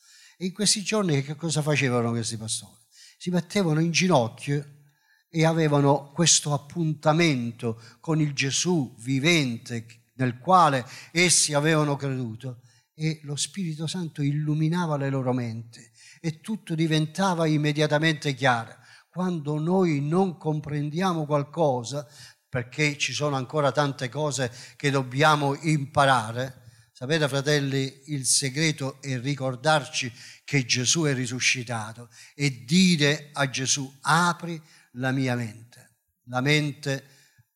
E 0.42 0.46
in 0.46 0.54
questi 0.54 0.82
giorni 0.82 1.22
che 1.22 1.36
cosa 1.36 1.62
facevano 1.62 2.10
questi 2.10 2.36
pastori? 2.36 2.74
Si 3.16 3.30
mettevano 3.30 3.80
in 3.80 3.92
ginocchio 3.92 4.88
e 5.30 5.46
avevano 5.46 6.10
questo 6.16 6.52
appuntamento 6.52 7.80
con 8.00 8.20
il 8.20 8.34
Gesù 8.34 8.96
vivente 8.98 9.86
nel 10.16 10.40
quale 10.40 10.84
essi 11.12 11.54
avevano 11.54 11.96
creduto 11.96 12.62
e 12.96 13.20
lo 13.22 13.36
Spirito 13.36 13.86
Santo 13.86 14.24
illuminava 14.24 14.98
le 14.98 15.12
loro 15.12 15.32
menti 15.32 15.88
e 16.20 16.42
tutto 16.42 16.74
diventava 16.74 17.46
immediatamente 17.46 18.34
chiaro. 18.34 18.76
Quando 19.12 19.60
noi 19.60 20.02
non 20.02 20.38
comprendiamo 20.38 21.28
qualcosa, 21.28 22.08
perché 22.50 22.98
ci 22.98 23.14
sono 23.14 23.36
ancora 23.36 23.72
tante 23.72 24.10
cose 24.10 24.52
che 24.76 24.90
dobbiamo 24.90 25.54
imparare, 25.54 26.61
Sapete 27.02 27.28
fratelli, 27.28 28.04
il 28.10 28.28
segreto 28.28 29.02
è 29.02 29.20
ricordarci 29.20 30.14
che 30.44 30.68
Gesù 30.68 31.06
è 31.06 31.16
risuscitato 31.16 32.12
e 32.36 32.64
dire 32.64 33.32
a 33.34 33.50
Gesù 33.50 33.92
apri 34.02 34.62
la 34.92 35.10
mia 35.10 35.36
mente. 35.36 35.96
La 36.26 36.42
mente 36.42 37.06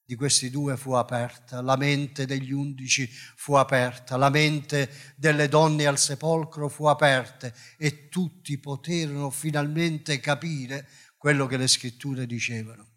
di 0.04 0.16
questi 0.16 0.50
due 0.50 0.78
fu 0.78 0.94
aperta, 0.94 1.62
la 1.62 1.76
mente 1.76 2.26
degli 2.26 2.52
undici 2.52 3.08
fu 3.36 3.54
aperta, 3.54 4.18
la 4.18 4.32
mente 4.32 5.14
delle 5.16 5.48
donne 5.48 5.86
al 5.86 6.00
sepolcro 6.00 6.68
fu 6.68 6.88
aperta 6.88 7.54
e 7.78 8.10
tutti 8.10 8.58
poterono 8.58 9.30
finalmente 9.30 10.20
capire 10.20 10.90
quello 11.18 11.46
che 11.46 11.58
le 11.58 11.68
scritture 11.68 12.26
dicevano. 12.26 12.95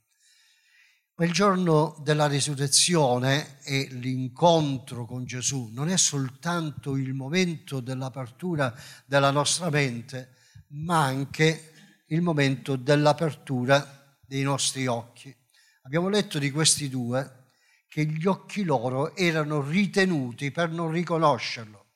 Quel 1.19 1.33
giorno 1.33 1.97
della 2.05 2.29
risurrezione 2.29 3.61
e 3.65 3.89
l'incontro 3.91 5.05
con 5.05 5.25
Gesù 5.25 5.69
non 5.73 5.89
è 5.89 5.97
soltanto 5.97 6.95
il 6.95 7.13
momento 7.13 7.81
dell'apertura 7.81 8.73
della 9.05 9.33
nostra 9.33 9.69
mente, 9.69 10.37
ma 10.69 11.03
anche 11.03 12.05
il 12.07 12.23
momento 12.23 12.77
dell'apertura 12.77 14.17
dei 14.25 14.43
nostri 14.43 14.87
occhi. 14.87 15.37
Abbiamo 15.83 16.09
letto 16.09 16.39
di 16.39 16.53
questi 16.53 16.89
due 16.89 17.49
che 17.89 18.05
gli 18.07 18.29
occhi 18.29 18.63
loro 18.63 19.17
erano 19.17 19.61
ritenuti 19.61 20.53
per 20.53 20.71
non 20.71 20.93
riconoscerlo. 20.93 21.87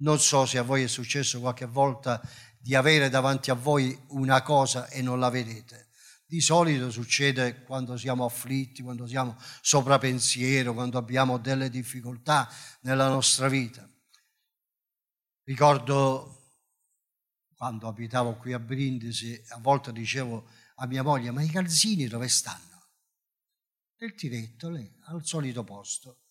Non 0.00 0.20
so 0.20 0.44
se 0.44 0.58
a 0.58 0.62
voi 0.62 0.82
è 0.82 0.86
successo 0.86 1.40
qualche 1.40 1.64
volta 1.64 2.20
di 2.58 2.74
avere 2.74 3.08
davanti 3.08 3.50
a 3.50 3.54
voi 3.54 3.98
una 4.08 4.42
cosa 4.42 4.86
e 4.88 5.00
non 5.00 5.18
la 5.18 5.30
vedete. 5.30 5.85
Di 6.28 6.40
solito 6.40 6.90
succede 6.90 7.62
quando 7.62 7.96
siamo 7.96 8.24
afflitti, 8.24 8.82
quando 8.82 9.06
siamo 9.06 9.36
sopra 9.60 9.96
pensiero, 9.98 10.74
quando 10.74 10.98
abbiamo 10.98 11.38
delle 11.38 11.70
difficoltà 11.70 12.50
nella 12.80 13.08
nostra 13.08 13.46
vita. 13.48 13.88
Ricordo 15.44 16.36
quando 17.54 17.86
abitavo 17.86 18.36
qui 18.38 18.52
a 18.52 18.58
Brindisi, 18.58 19.40
a 19.50 19.58
volte 19.58 19.92
dicevo 19.92 20.50
a 20.76 20.86
mia 20.86 21.04
moglie, 21.04 21.30
ma 21.30 21.42
i 21.42 21.48
calzini 21.48 22.08
dove 22.08 22.26
stanno? 22.26 22.88
Nel 23.98 24.14
tiretto, 24.14 24.68
lì, 24.68 24.92
al 25.04 25.24
solito 25.24 25.62
posto. 25.62 26.22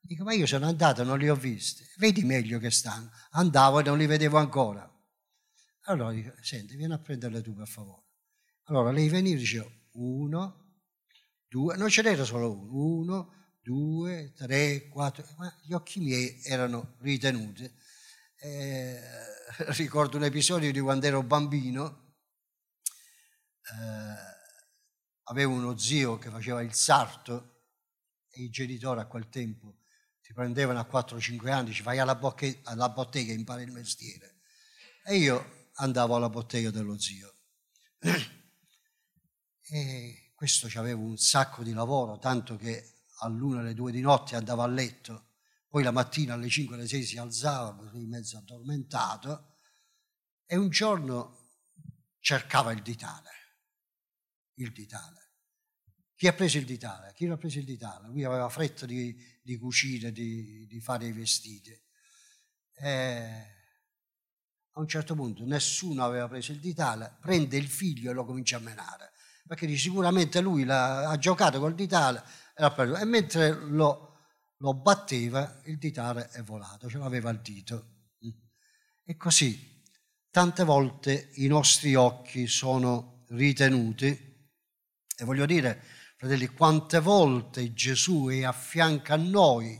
Dico, 0.00 0.24
ma 0.24 0.32
io 0.32 0.46
sono 0.46 0.66
andato, 0.66 1.04
non 1.04 1.18
li 1.18 1.28
ho 1.28 1.36
visti. 1.36 1.84
Vedi 1.98 2.24
meglio 2.24 2.58
che 2.58 2.70
stanno. 2.70 3.10
Andavo 3.30 3.78
e 3.78 3.84
non 3.84 3.96
li 3.96 4.06
vedevo 4.06 4.38
ancora. 4.38 4.90
Allora 5.84 6.12
dico, 6.12 6.34
senti, 6.40 6.74
vieni 6.74 6.94
a 6.94 6.98
prenderle 6.98 7.42
tu 7.42 7.54
per 7.54 7.68
favore. 7.68 8.09
Allora 8.70 8.92
lei 8.92 9.08
veniva 9.08 9.34
e 9.34 9.38
diceva, 9.40 9.68
uno, 9.94 10.76
due, 11.48 11.76
non 11.76 11.88
ce 11.88 12.02
n'era 12.02 12.22
solo 12.22 12.52
uno, 12.52 13.00
uno, 13.00 13.34
due, 13.60 14.32
tre, 14.36 14.86
quattro, 14.86 15.24
ma 15.38 15.52
gli 15.64 15.72
occhi 15.72 15.98
miei 15.98 16.40
erano 16.44 16.94
ritenuti. 17.00 17.68
Eh, 18.36 19.00
ricordo 19.74 20.18
un 20.18 20.22
episodio 20.22 20.70
di 20.70 20.78
quando 20.78 21.04
ero 21.04 21.24
bambino, 21.24 22.14
eh, 23.72 24.14
avevo 25.24 25.52
uno 25.52 25.76
zio 25.76 26.18
che 26.18 26.30
faceva 26.30 26.62
il 26.62 26.72
sarto 26.72 27.64
e 28.28 28.42
i 28.42 28.50
genitori 28.50 29.00
a 29.00 29.06
quel 29.06 29.28
tempo 29.28 29.78
ti 30.22 30.32
prendevano 30.32 30.78
a 30.78 30.88
4-5 30.88 31.50
anni, 31.50 31.72
ci 31.72 31.82
vai 31.82 31.98
alla, 31.98 32.14
bocche, 32.14 32.60
alla 32.62 32.88
bottega 32.88 33.32
e 33.32 33.34
impari 33.34 33.64
il 33.64 33.72
mestiere. 33.72 34.36
E 35.04 35.16
io 35.16 35.68
andavo 35.74 36.14
alla 36.14 36.28
bottega 36.28 36.70
dello 36.70 36.96
zio. 37.00 37.34
E 39.72 40.32
questo 40.34 40.66
c'avevo 40.68 41.04
un 41.04 41.16
sacco 41.16 41.62
di 41.62 41.72
lavoro, 41.72 42.18
tanto 42.18 42.56
che 42.56 43.04
all'una 43.20 43.60
alle 43.60 43.72
due 43.72 43.92
di 43.92 44.00
notte 44.00 44.34
andavo 44.34 44.62
a 44.62 44.66
letto, 44.66 45.28
poi 45.68 45.84
la 45.84 45.92
mattina 45.92 46.34
alle 46.34 46.48
5 46.48 46.74
alle 46.74 46.88
6 46.88 47.04
si 47.04 47.18
alzava, 47.18 47.76
così 47.76 48.04
mezzo 48.04 48.36
addormentato, 48.36 49.58
e 50.44 50.56
un 50.56 50.70
giorno 50.70 51.50
cercava 52.18 52.72
il 52.72 52.82
ditale. 52.82 53.30
Il 54.54 54.72
ditale. 54.72 55.18
Chi 56.16 56.26
ha 56.26 56.32
preso 56.32 56.58
il 56.58 56.64
ditale? 56.64 57.12
Chi 57.14 57.26
l'ha 57.26 57.36
preso 57.36 57.60
il 57.60 57.64
ditale? 57.64 58.08
Lui 58.08 58.24
aveva 58.24 58.48
fretta 58.48 58.86
di, 58.86 59.16
di 59.40 59.56
cucire, 59.56 60.10
di, 60.10 60.66
di, 60.66 60.80
fare 60.80 61.06
i 61.06 61.12
vestiti. 61.12 61.70
E 62.74 63.54
a 64.72 64.80
un 64.80 64.88
certo 64.88 65.14
punto 65.14 65.44
nessuno 65.44 66.04
aveva 66.04 66.26
preso 66.26 66.50
il 66.50 66.58
ditale, 66.58 67.18
prende 67.20 67.56
il 67.56 67.68
figlio 67.68 68.10
e 68.10 68.14
lo 68.14 68.24
comincia 68.24 68.56
a 68.56 68.60
menare 68.60 69.12
perché 69.50 69.76
sicuramente 69.76 70.40
lui 70.40 70.64
ha 70.68 71.18
giocato 71.18 71.58
col 71.58 71.74
ditale 71.74 72.22
e 72.54 73.04
mentre 73.04 73.50
lo, 73.50 74.18
lo, 74.58 74.74
batteva 74.74 75.60
il 75.64 75.76
ditale 75.76 76.28
è 76.28 76.40
volato, 76.42 76.88
ce 76.88 76.98
l'aveva 76.98 77.30
al 77.30 77.40
dito. 77.40 77.86
E 79.04 79.16
così 79.16 79.82
tante 80.30 80.62
volte 80.62 81.30
i 81.34 81.48
nostri 81.48 81.96
occhi 81.96 82.46
sono 82.46 83.24
ritenuti 83.30 84.06
e 85.16 85.24
voglio 85.24 85.46
dire, 85.46 85.82
fratelli, 86.16 86.46
quante 86.46 87.00
volte 87.00 87.72
Gesù 87.72 88.28
è 88.28 88.44
a 88.44 88.52
fianco 88.52 89.14
a 89.14 89.16
noi 89.16 89.76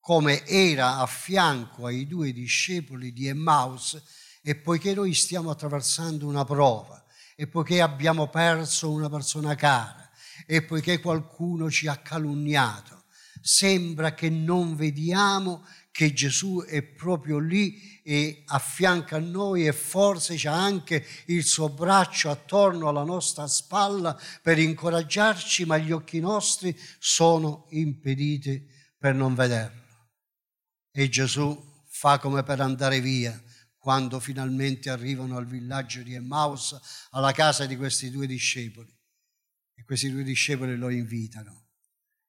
come 0.00 0.42
era 0.46 1.00
a 1.00 1.06
fianco 1.06 1.84
ai 1.84 2.06
due 2.06 2.32
discepoli 2.32 3.12
di 3.12 3.26
Emmaus 3.26 4.02
e 4.40 4.56
poiché 4.56 4.94
noi 4.94 5.12
stiamo 5.12 5.50
attraversando 5.50 6.26
una 6.26 6.46
prova, 6.46 7.04
e 7.36 7.46
poiché 7.46 7.82
abbiamo 7.82 8.28
perso 8.28 8.90
una 8.90 9.10
persona 9.10 9.54
cara 9.54 10.10
e 10.46 10.62
poiché 10.62 11.00
qualcuno 11.00 11.70
ci 11.70 11.86
ha 11.86 11.96
calunniato, 11.98 13.04
sembra 13.40 14.14
che 14.14 14.30
non 14.30 14.74
vediamo 14.74 15.64
che 15.90 16.12
Gesù 16.12 16.62
è 16.66 16.82
proprio 16.82 17.38
lì 17.38 18.00
e 18.02 18.42
a 18.46 18.58
fianco 18.58 19.16
a 19.16 19.18
noi 19.18 19.66
e 19.66 19.72
forse 19.72 20.34
c'è 20.34 20.48
anche 20.48 21.04
il 21.26 21.44
suo 21.44 21.68
braccio 21.70 22.30
attorno 22.30 22.88
alla 22.88 23.02
nostra 23.02 23.46
spalla 23.46 24.18
per 24.42 24.58
incoraggiarci, 24.58 25.64
ma 25.64 25.78
gli 25.78 25.92
occhi 25.92 26.20
nostri 26.20 26.78
sono 26.98 27.66
impediti 27.70 28.66
per 28.98 29.14
non 29.14 29.34
vederlo. 29.34 29.82
E 30.92 31.08
Gesù 31.08 31.82
fa 31.88 32.18
come 32.18 32.42
per 32.42 32.60
andare 32.60 33.00
via 33.00 33.38
quando 33.86 34.18
finalmente 34.18 34.90
arrivano 34.90 35.36
al 35.36 35.46
villaggio 35.46 36.02
di 36.02 36.14
Emmaus, 36.14 36.76
alla 37.10 37.30
casa 37.30 37.66
di 37.66 37.76
questi 37.76 38.10
due 38.10 38.26
discepoli. 38.26 38.92
E 39.76 39.84
questi 39.84 40.10
due 40.10 40.24
discepoli 40.24 40.76
lo 40.76 40.88
invitano. 40.88 41.68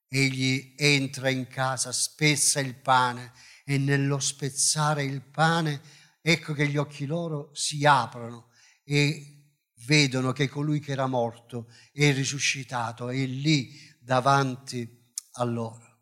Egli 0.08 0.76
entra 0.78 1.30
in 1.30 1.48
casa, 1.48 1.92
spezza 1.92 2.60
il 2.60 2.76
pane 2.76 3.32
e 3.66 3.80
nello 3.80 4.20
spezzare 4.20 5.04
il 5.04 5.24
pane, 5.24 5.82
ecco 6.22 6.54
che 6.54 6.68
gli 6.68 6.78
occhi 6.78 7.08
loro 7.08 7.50
si 7.56 7.88
aprono 7.88 8.52
e 8.84 9.56
vedono 9.88 10.34
che 10.34 10.48
colui 10.48 10.80
che 10.80 10.92
era 10.92 11.08
morto 11.08 11.74
è 11.92 12.14
risuscitato, 12.14 13.10
è 13.10 13.26
lì 13.26 13.74
davanti 14.00 14.88
a 15.32 15.44
loro. 15.44 16.02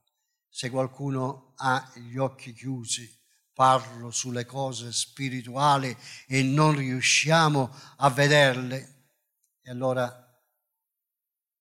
Se 0.50 0.70
qualcuno 0.70 1.54
ha 1.56 1.94
gli 1.96 2.18
occhi 2.18 2.52
chiusi, 2.52 3.10
parlo 3.56 4.12
sulle 4.12 4.46
cose 4.46 4.92
spirituali 4.92 5.96
e 6.28 6.44
non 6.44 6.76
riusciamo 6.76 7.74
a 7.98 8.10
vederle, 8.10 9.14
e 9.62 9.72
allora 9.72 10.14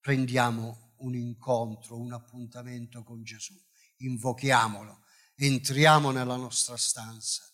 prendiamo 0.00 0.96
un 0.98 1.14
incontro, 1.14 1.98
un 1.98 2.12
appuntamento 2.12 3.04
con 3.04 3.22
Gesù, 3.22 3.54
invochiamolo, 3.98 5.04
entriamo 5.36 6.10
nella 6.10 6.36
nostra 6.36 6.76
stanza, 6.76 7.44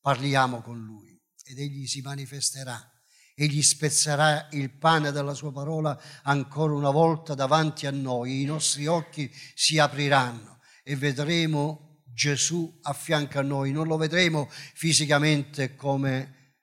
parliamo 0.00 0.60
con 0.60 0.82
Lui 0.82 1.16
ed 1.44 1.60
Egli 1.60 1.86
si 1.86 2.00
manifesterà. 2.00 2.90
Egli 3.36 3.62
spezzerà 3.62 4.48
il 4.52 4.76
pane 4.76 5.12
della 5.12 5.34
sua 5.34 5.52
parola 5.52 6.00
ancora 6.22 6.72
una 6.72 6.90
volta 6.90 7.34
davanti 7.34 7.86
a 7.86 7.90
noi, 7.90 8.42
i 8.42 8.44
nostri 8.44 8.86
occhi 8.86 9.30
si 9.54 9.78
apriranno 9.78 10.60
e 10.82 10.96
vedremo 10.96 11.83
Gesù 12.14 12.78
a 12.82 12.92
a 13.40 13.42
noi, 13.42 13.72
non 13.72 13.88
lo 13.88 13.96
vedremo 13.96 14.48
fisicamente 14.50 15.74
come 15.74 16.54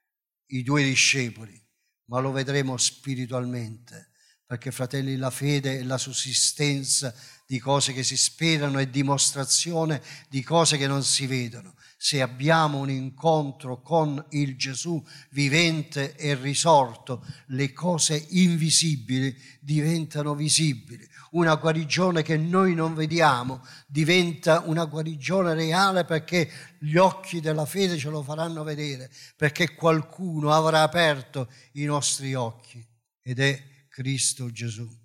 i 0.48 0.64
due 0.64 0.84
discepoli, 0.84 1.62
ma 2.06 2.20
lo 2.20 2.32
vedremo 2.32 2.78
spiritualmente, 2.78 4.12
perché 4.46 4.72
fratelli 4.72 5.18
la 5.18 5.30
fede 5.30 5.80
è 5.80 5.84
la 5.84 5.98
sussistenza 5.98 7.14
di 7.52 7.60
cose 7.60 7.92
che 7.92 8.04
si 8.04 8.16
sperano 8.16 8.80
e 8.80 8.90
dimostrazione 8.90 10.02
di 10.30 10.42
cose 10.42 10.78
che 10.78 10.88
non 10.88 11.04
si 11.04 11.28
vedono. 11.28 11.76
Se 11.98 12.22
abbiamo 12.22 12.78
un 12.78 12.90
incontro 12.90 13.82
con 13.82 14.26
il 14.30 14.56
Gesù 14.56 15.06
vivente 15.32 16.16
e 16.16 16.34
risorto, 16.36 17.26
le 17.48 17.74
cose 17.74 18.26
invisibili 18.30 19.36
diventano 19.60 20.34
visibili 20.34 21.06
una 21.32 21.56
guarigione 21.56 22.22
che 22.22 22.38
noi 22.38 22.74
non 22.74 22.96
vediamo, 22.96 23.62
diventa 23.86 24.64
una 24.66 24.86
guarigione 24.86 25.54
reale 25.54 26.06
perché 26.06 26.50
gli 26.80 26.96
occhi 26.96 27.42
della 27.42 27.66
fede 27.66 27.98
ce 27.98 28.10
lo 28.10 28.24
faranno 28.24 28.64
vedere, 28.64 29.12
perché 29.36 29.76
qualcuno 29.76 30.54
avrà 30.54 30.84
aperto 30.84 31.52
i 31.74 31.84
nostri 31.84 32.34
occhi 32.34 32.82
ed 33.22 33.42
è 33.42 33.62
Cristo 33.90 34.50
Gesù. 34.52 35.01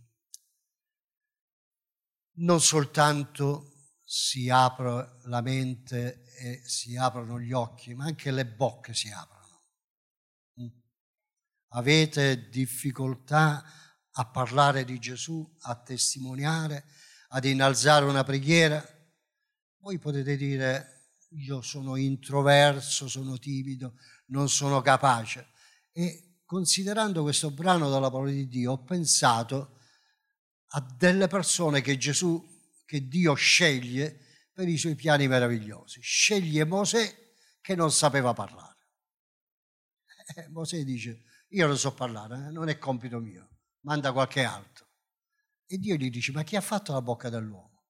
Non 2.38 2.60
soltanto 2.60 3.72
si 4.04 4.50
apre 4.50 5.18
la 5.24 5.40
mente 5.40 6.24
e 6.36 6.60
si 6.64 6.96
aprono 6.96 7.40
gli 7.40 7.52
occhi, 7.52 7.94
ma 7.94 8.04
anche 8.04 8.30
le 8.30 8.46
bocche 8.46 8.94
si 8.94 9.10
aprono. 9.10 9.34
Avete 11.70 12.48
difficoltà 12.48 13.64
a 14.10 14.30
parlare 14.30 14.84
di 14.84 14.98
Gesù, 14.98 15.46
a 15.62 15.74
testimoniare, 15.76 16.84
ad 17.28 17.44
innalzare 17.44 18.04
una 18.04 18.24
preghiera. 18.24 18.82
Voi 19.78 19.98
potete 19.98 20.36
dire 20.36 21.14
io 21.30 21.60
sono 21.62 21.96
introverso, 21.96 23.08
sono 23.08 23.38
timido, 23.38 23.96
non 24.26 24.48
sono 24.48 24.80
capace. 24.80 25.48
E 25.90 26.40
considerando 26.44 27.22
questo 27.22 27.50
brano 27.50 27.90
della 27.90 28.10
parola 28.10 28.30
di 28.30 28.46
Dio, 28.46 28.72
ho 28.72 28.84
pensato 28.84 29.75
a 30.68 30.94
delle 30.96 31.26
persone 31.26 31.80
che 31.80 31.96
Gesù, 31.96 32.42
che 32.84 33.06
Dio 33.06 33.34
sceglie 33.34 34.24
per 34.52 34.68
i 34.68 34.76
suoi 34.76 34.94
piani 34.94 35.28
meravigliosi. 35.28 36.00
Sceglie 36.00 36.64
Mosè 36.64 37.32
che 37.60 37.74
non 37.74 37.90
sapeva 37.90 38.32
parlare. 38.32 38.74
Eh, 40.34 40.48
Mosè 40.48 40.82
dice, 40.82 41.22
io 41.50 41.66
non 41.66 41.78
so 41.78 41.94
parlare, 41.94 42.48
eh, 42.48 42.50
non 42.50 42.68
è 42.68 42.78
compito 42.78 43.20
mio 43.20 43.48
manda 43.86 44.12
qualche 44.12 44.44
altro. 44.44 44.86
E 45.66 45.78
Dio 45.78 45.96
gli 45.96 46.10
dice, 46.10 46.32
ma 46.32 46.42
chi 46.42 46.56
ha 46.56 46.60
fatto 46.60 46.92
la 46.92 47.02
bocca 47.02 47.30
dell'uomo? 47.30 47.84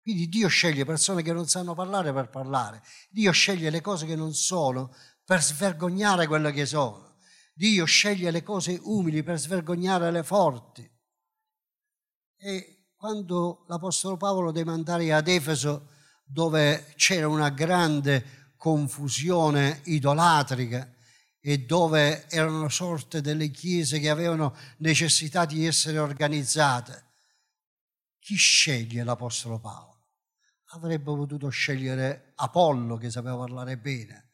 Quindi 0.00 0.28
Dio 0.28 0.48
sceglie 0.48 0.84
persone 0.84 1.22
che 1.22 1.32
non 1.32 1.48
sanno 1.48 1.74
parlare 1.74 2.12
per 2.12 2.28
parlare. 2.28 2.82
Dio 3.08 3.32
sceglie 3.32 3.70
le 3.70 3.80
cose 3.80 4.06
che 4.06 4.16
non 4.16 4.34
sono 4.34 4.94
per 5.24 5.42
svergognare 5.42 6.26
quelle 6.26 6.52
che 6.52 6.66
sono. 6.66 7.18
Dio 7.52 7.84
sceglie 7.84 8.30
le 8.30 8.42
cose 8.42 8.78
umili 8.82 9.22
per 9.22 9.38
svergognare 9.38 10.10
le 10.10 10.22
forti. 10.22 10.88
E 12.36 12.90
quando 12.96 13.64
l'Apostolo 13.68 14.16
Paolo 14.16 14.52
deve 14.52 14.70
andare 14.70 15.12
ad 15.12 15.28
Efeso, 15.28 15.90
dove 16.24 16.92
c'era 16.96 17.28
una 17.28 17.50
grande 17.50 18.52
confusione 18.56 19.80
idolatrica 19.84 20.92
e 21.40 21.58
dove 21.58 22.28
erano 22.28 22.68
sorte 22.68 23.20
delle 23.20 23.50
chiese 23.50 24.00
che 24.00 24.10
avevano 24.10 24.56
necessità 24.78 25.44
di 25.44 25.64
essere 25.64 25.98
organizzate, 25.98 27.04
chi 28.18 28.34
sceglie 28.34 29.04
l'Apostolo 29.04 29.60
Paolo? 29.60 29.94
Avrebbe 30.70 31.04
potuto 31.14 31.48
scegliere 31.48 32.32
Apollo 32.34 32.96
che 32.96 33.10
sapeva 33.10 33.36
parlare 33.36 33.78
bene. 33.78 34.32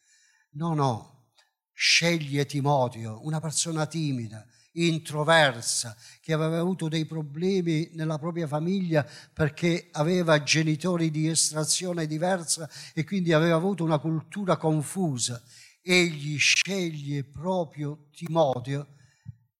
No, 0.52 0.72
no, 0.72 1.26
sceglie 1.72 2.46
Timoteo, 2.46 3.22
una 3.24 3.40
persona 3.40 3.86
timida, 3.86 4.46
introversa, 4.72 5.96
che 6.20 6.32
aveva 6.32 6.58
avuto 6.58 6.88
dei 6.88 7.04
problemi 7.04 7.90
nella 7.92 8.18
propria 8.18 8.46
famiglia 8.46 9.06
perché 9.32 9.88
aveva 9.92 10.42
genitori 10.42 11.10
di 11.10 11.28
estrazione 11.28 12.06
diversa 12.06 12.68
e 12.94 13.04
quindi 13.04 13.32
aveva 13.32 13.56
avuto 13.56 13.84
una 13.84 13.98
cultura 13.98 14.56
confusa. 14.56 15.42
Egli 15.82 16.38
sceglie 16.38 17.24
proprio 17.24 18.06
Timoteo 18.12 18.86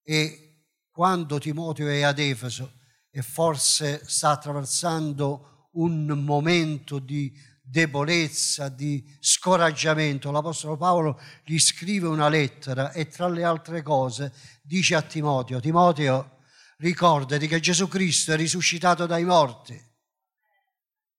e 0.03 0.66
quando 0.90 1.38
Timoteo 1.38 1.88
è 1.88 2.03
ad 2.03 2.18
Efeso 2.18 2.81
e 3.11 3.22
forse 3.22 4.03
sta 4.05 4.31
attraversando 4.31 5.68
un 5.72 6.07
momento 6.07 6.98
di 6.98 7.33
debolezza, 7.72 8.68
di 8.68 9.02
scoraggiamento, 9.18 10.30
l'Apostolo 10.30 10.76
Paolo 10.76 11.18
gli 11.42 11.58
scrive 11.58 12.06
una 12.06 12.28
lettera 12.28 12.92
e 12.92 13.08
tra 13.08 13.28
le 13.28 13.44
altre 13.44 13.80
cose 13.80 14.30
dice 14.61 14.94
a 14.94 15.00
Timoteo, 15.00 15.58
Timoteo, 15.58 16.40
ricordati 16.76 17.46
che 17.46 17.61
Gesù 17.61 17.88
Cristo 17.88 18.32
è 18.32 18.37
risuscitato 18.37 19.06
dai 19.06 19.24
morti. 19.24 19.80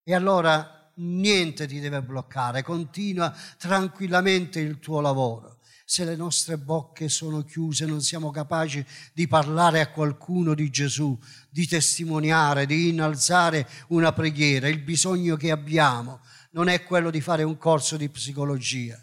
E 0.04 0.14
allora 0.14 0.92
niente 0.98 1.66
ti 1.66 1.80
deve 1.80 2.04
bloccare, 2.04 2.62
continua 2.62 3.36
tranquillamente 3.58 4.60
il 4.60 4.78
tuo 4.78 5.02
lavoro. 5.02 5.58
Se 5.86 6.06
le 6.06 6.16
nostre 6.16 6.60
bocche 6.60 7.10
sono 7.10 7.44
chiuse, 7.44 7.88
non 7.88 8.02
siamo 8.02 8.30
capaci 8.30 8.86
di 9.12 9.28
parlare 9.28 9.82
a 9.82 9.90
qualcuno 9.90 10.54
di 10.54 10.70
Gesù, 10.70 11.18
di 11.50 11.68
testimoniare, 11.68 12.68
di 12.68 12.90
innalzare 12.90 13.68
una 13.88 14.14
preghiera, 14.14 14.68
il 14.68 14.80
bisogno 14.80 15.36
che 15.36 15.50
abbiamo 15.50 16.20
non 16.54 16.68
è 16.68 16.84
quello 16.84 17.10
di 17.10 17.22
fare 17.22 17.44
un 17.44 17.58
corso 17.58 17.98
di 17.98 18.10
psicologia, 18.10 19.02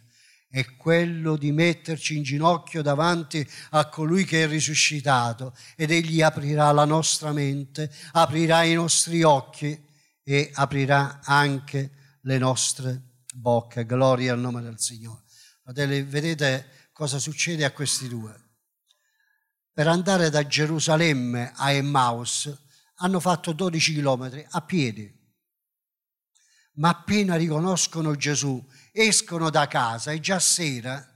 è 0.48 0.76
quello 0.76 1.36
di 1.36 1.52
metterci 1.52 2.16
in 2.16 2.22
ginocchio 2.22 2.82
davanti 2.82 3.46
a 3.70 3.88
colui 3.88 4.24
che 4.24 4.44
è 4.44 4.48
risuscitato 4.48 5.54
ed 5.76 5.90
egli 5.90 6.22
aprirà 6.22 6.72
la 6.72 6.84
nostra 6.84 7.32
mente, 7.32 7.90
aprirà 8.12 8.64
i 8.64 8.74
nostri 8.74 9.22
occhi 9.22 9.80
e 10.22 10.50
aprirà 10.54 11.20
anche 11.22 11.90
le 12.22 12.38
nostre 12.38 13.02
bocche. 13.34 13.86
Gloria 13.86 14.32
al 14.32 14.40
nome 14.40 14.60
del 14.62 14.80
Signore. 14.80 15.22
Fratelli, 15.62 16.02
vedete 16.02 16.88
cosa 16.92 17.18
succede 17.18 17.64
a 17.64 17.70
questi 17.70 18.08
due? 18.08 18.48
Per 19.72 19.86
andare 19.86 20.30
da 20.30 20.46
Gerusalemme 20.46 21.52
a 21.54 21.70
Emmaus 21.70 22.52
hanno 22.96 23.20
fatto 23.20 23.52
12 23.52 23.94
chilometri 23.94 24.44
a 24.50 24.60
piedi 24.62 25.18
ma 26.80 26.88
appena 26.88 27.36
riconoscono 27.36 28.16
Gesù, 28.16 28.62
escono 28.90 29.50
da 29.50 29.66
casa, 29.68 30.12
è 30.12 30.18
già 30.18 30.38
sera, 30.38 31.06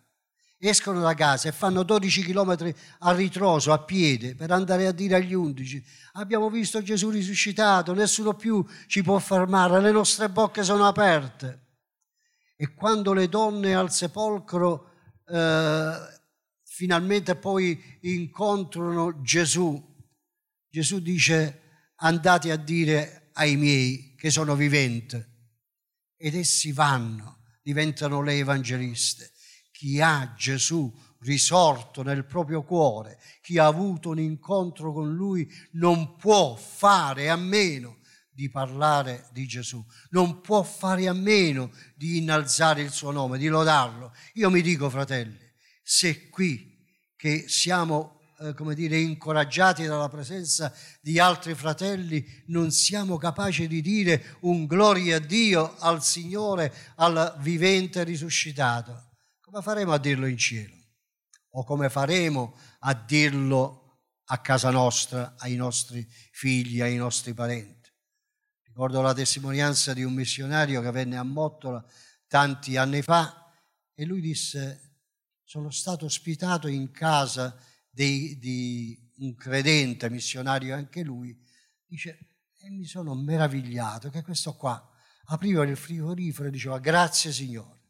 escono 0.59 1.01
da 1.01 1.15
casa 1.15 1.49
e 1.49 1.53
fanno 1.53 1.83
12 1.83 2.23
chilometri 2.23 2.75
a 3.01 3.13
ritroso, 3.13 3.73
a 3.73 3.83
piedi, 3.83 4.35
per 4.35 4.51
andare 4.51 4.87
a 4.87 4.93
dire 4.93 5.15
agli 5.15 5.33
undici, 5.33 5.83
abbiamo 6.13 6.51
visto 6.51 6.83
Gesù 6.83 7.09
risuscitato, 7.09 7.95
nessuno 7.95 8.35
più 8.35 8.65
ci 8.87 9.03
può 9.03 9.19
fermare, 9.19 9.81
le 9.81 9.91
nostre 9.91 10.29
bocche 10.29 10.63
sono 10.63 10.87
aperte. 10.87 11.63
E 12.57 12.75
quando 12.75 13.15
le 13.15 13.29
donne 13.29 13.75
al 13.75 13.91
sepolcro 13.91 14.91
eh, 15.27 15.93
finalmente 16.63 17.37
poi 17.37 17.99
incontrano 18.03 19.23
Gesù, 19.23 19.83
Gesù 20.69 21.01
dice 21.01 21.61
andate 21.97 22.51
a 22.51 22.57
dire 22.57 23.31
ai 23.33 23.57
miei 23.57 24.15
che 24.15 24.29
sono 24.29 24.55
vivente 24.55 25.33
ed 26.17 26.35
essi 26.35 26.73
vanno, 26.73 27.41
diventano 27.63 28.23
le 28.23 28.39
evangeliste. 28.39 29.33
Chi 29.71 30.01
ha 30.01 30.35
Gesù 30.37 30.93
risorto 31.21 32.03
nel 32.03 32.27
proprio 32.27 32.63
cuore, 32.63 33.19
chi 33.41 33.59
ha 33.59 33.67
avuto 33.67 34.11
un 34.11 34.19
incontro 34.19 34.93
con 34.93 35.15
lui, 35.15 35.51
non 35.73 36.17
può 36.17 36.55
fare 36.55 37.31
a 37.31 37.37
meno 37.37 37.99
di 38.31 38.51
parlare 38.51 39.29
di 39.33 39.47
Gesù, 39.47 39.85
non 40.11 40.41
può 40.41 40.63
fare 40.63 41.07
a 41.09 41.13
meno 41.13 41.71
di 41.95 42.19
innalzare 42.19 42.83
il 42.83 42.91
suo 42.91 43.11
nome, 43.11 43.39
di 43.39 43.47
lodarlo. 43.47 44.13
Io 44.35 44.51
mi 44.51 44.61
dico, 44.61 44.91
fratelli, 44.91 45.39
se 45.83 46.29
qui 46.29 46.73
che 47.17 47.49
siamo 47.49 48.14
eh, 48.45 48.55
come 48.55 48.75
dire, 48.75 48.99
incoraggiati 48.99 49.85
dalla 49.85 50.09
presenza 50.09 50.73
di 51.01 51.19
altri 51.19 51.55
fratelli, 51.55 52.25
non 52.49 52.71
siamo 52.71 53.17
capaci 53.17 53.67
di 53.67 53.81
dire 53.81 54.37
un 54.41 54.67
gloria 54.67 55.17
a 55.17 55.21
Dio, 55.21 55.77
al 55.79 56.05
Signore, 56.05 56.73
al 56.97 57.37
vivente 57.39 58.05
risuscitato. 58.05 59.13
Come 59.41 59.63
faremo 59.63 59.93
a 59.93 59.99
dirlo 59.99 60.27
in 60.27 60.37
cielo? 60.37 60.75
O 61.53 61.65
come 61.65 61.89
faremo 61.89 62.55
a 62.81 62.93
dirlo 62.93 64.01
a 64.25 64.39
casa 64.39 64.71
nostra, 64.71 65.37
ai 65.39 65.55
nostri 65.55 66.07
figli, 66.33 66.83
ai 66.83 66.97
nostri 66.97 67.33
parenti? 67.33 67.91
Ricordo 68.65 69.01
la 69.01 69.15
testimonianza 69.15 69.95
di 69.95 70.03
un 70.03 70.13
missionario 70.13 70.83
che 70.83 70.91
venne 70.91 71.17
a 71.17 71.23
Mottola 71.23 71.83
tanti 72.27 72.77
anni 72.77 73.01
fa 73.01 73.51
e 73.95 74.05
lui 74.05 74.21
disse 74.21 74.81
sono 75.45 75.71
stato 75.71 76.07
ospitato 76.07 76.67
in 76.67 76.91
casa 76.91 77.57
di, 77.95 78.37
di 78.39 78.99
un 79.19 79.35
credente 79.35 80.11
missionario 80.11 80.75
anche 80.75 81.03
lui, 81.03 81.39
dice, 81.87 82.19
e 82.59 82.71
mi 82.71 82.85
sono 82.85 83.15
meravigliato 83.15 84.11
che 84.11 84.23
questo 84.23 84.57
qua 84.57 84.91
apriva 85.27 85.65
il 85.65 85.77
frigorifero 85.77 86.49
e 86.49 86.51
diceva 86.51 86.79
grazie 86.79 87.33
Signore. 87.33 87.83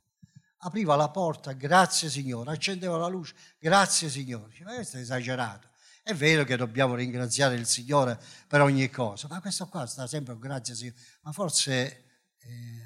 Apriva 0.58 0.96
la 0.96 1.10
porta, 1.10 1.52
grazie 1.52 2.08
Signore, 2.08 2.50
accendeva 2.50 2.96
la 2.96 3.06
luce, 3.06 3.34
grazie 3.58 4.08
Signore. 4.08 4.48
Diceva, 4.50 4.74
questo 4.74 4.96
è 4.96 5.00
esagerato. 5.00 5.68
È 6.02 6.14
vero 6.14 6.44
che 6.44 6.56
dobbiamo 6.56 6.94
ringraziare 6.94 7.54
il 7.54 7.66
Signore 7.66 8.18
per 8.46 8.60
ogni 8.60 8.88
cosa, 8.90 9.26
ma 9.28 9.40
questo 9.40 9.66
qua 9.66 9.86
sta 9.86 10.06
sempre 10.06 10.38
grazie 10.38 10.74
Signore. 10.74 10.98
Ma 11.22 11.32
forse 11.32 12.04
eh, 12.38 12.82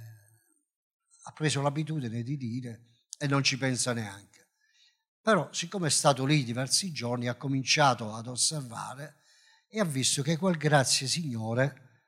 ha 1.23 1.33
preso 1.33 1.61
l'abitudine 1.63 2.23
di 2.23 2.37
dire 2.37 2.87
e 3.19 3.27
non 3.27 3.43
ci 3.43 3.59
pensa 3.59 3.93
neanche. 3.93 4.38
Però, 5.29 5.47
siccome 5.53 5.89
è 5.89 5.91
stato 5.91 6.25
lì 6.25 6.43
diversi 6.43 6.91
giorni, 6.91 7.29
ha 7.29 7.35
cominciato 7.35 8.15
ad 8.15 8.29
osservare 8.29 9.17
e 9.69 9.79
ha 9.79 9.85
visto 9.85 10.23
che 10.23 10.39
quel 10.39 10.57
grazie 10.57 11.07
Signore 11.07 12.07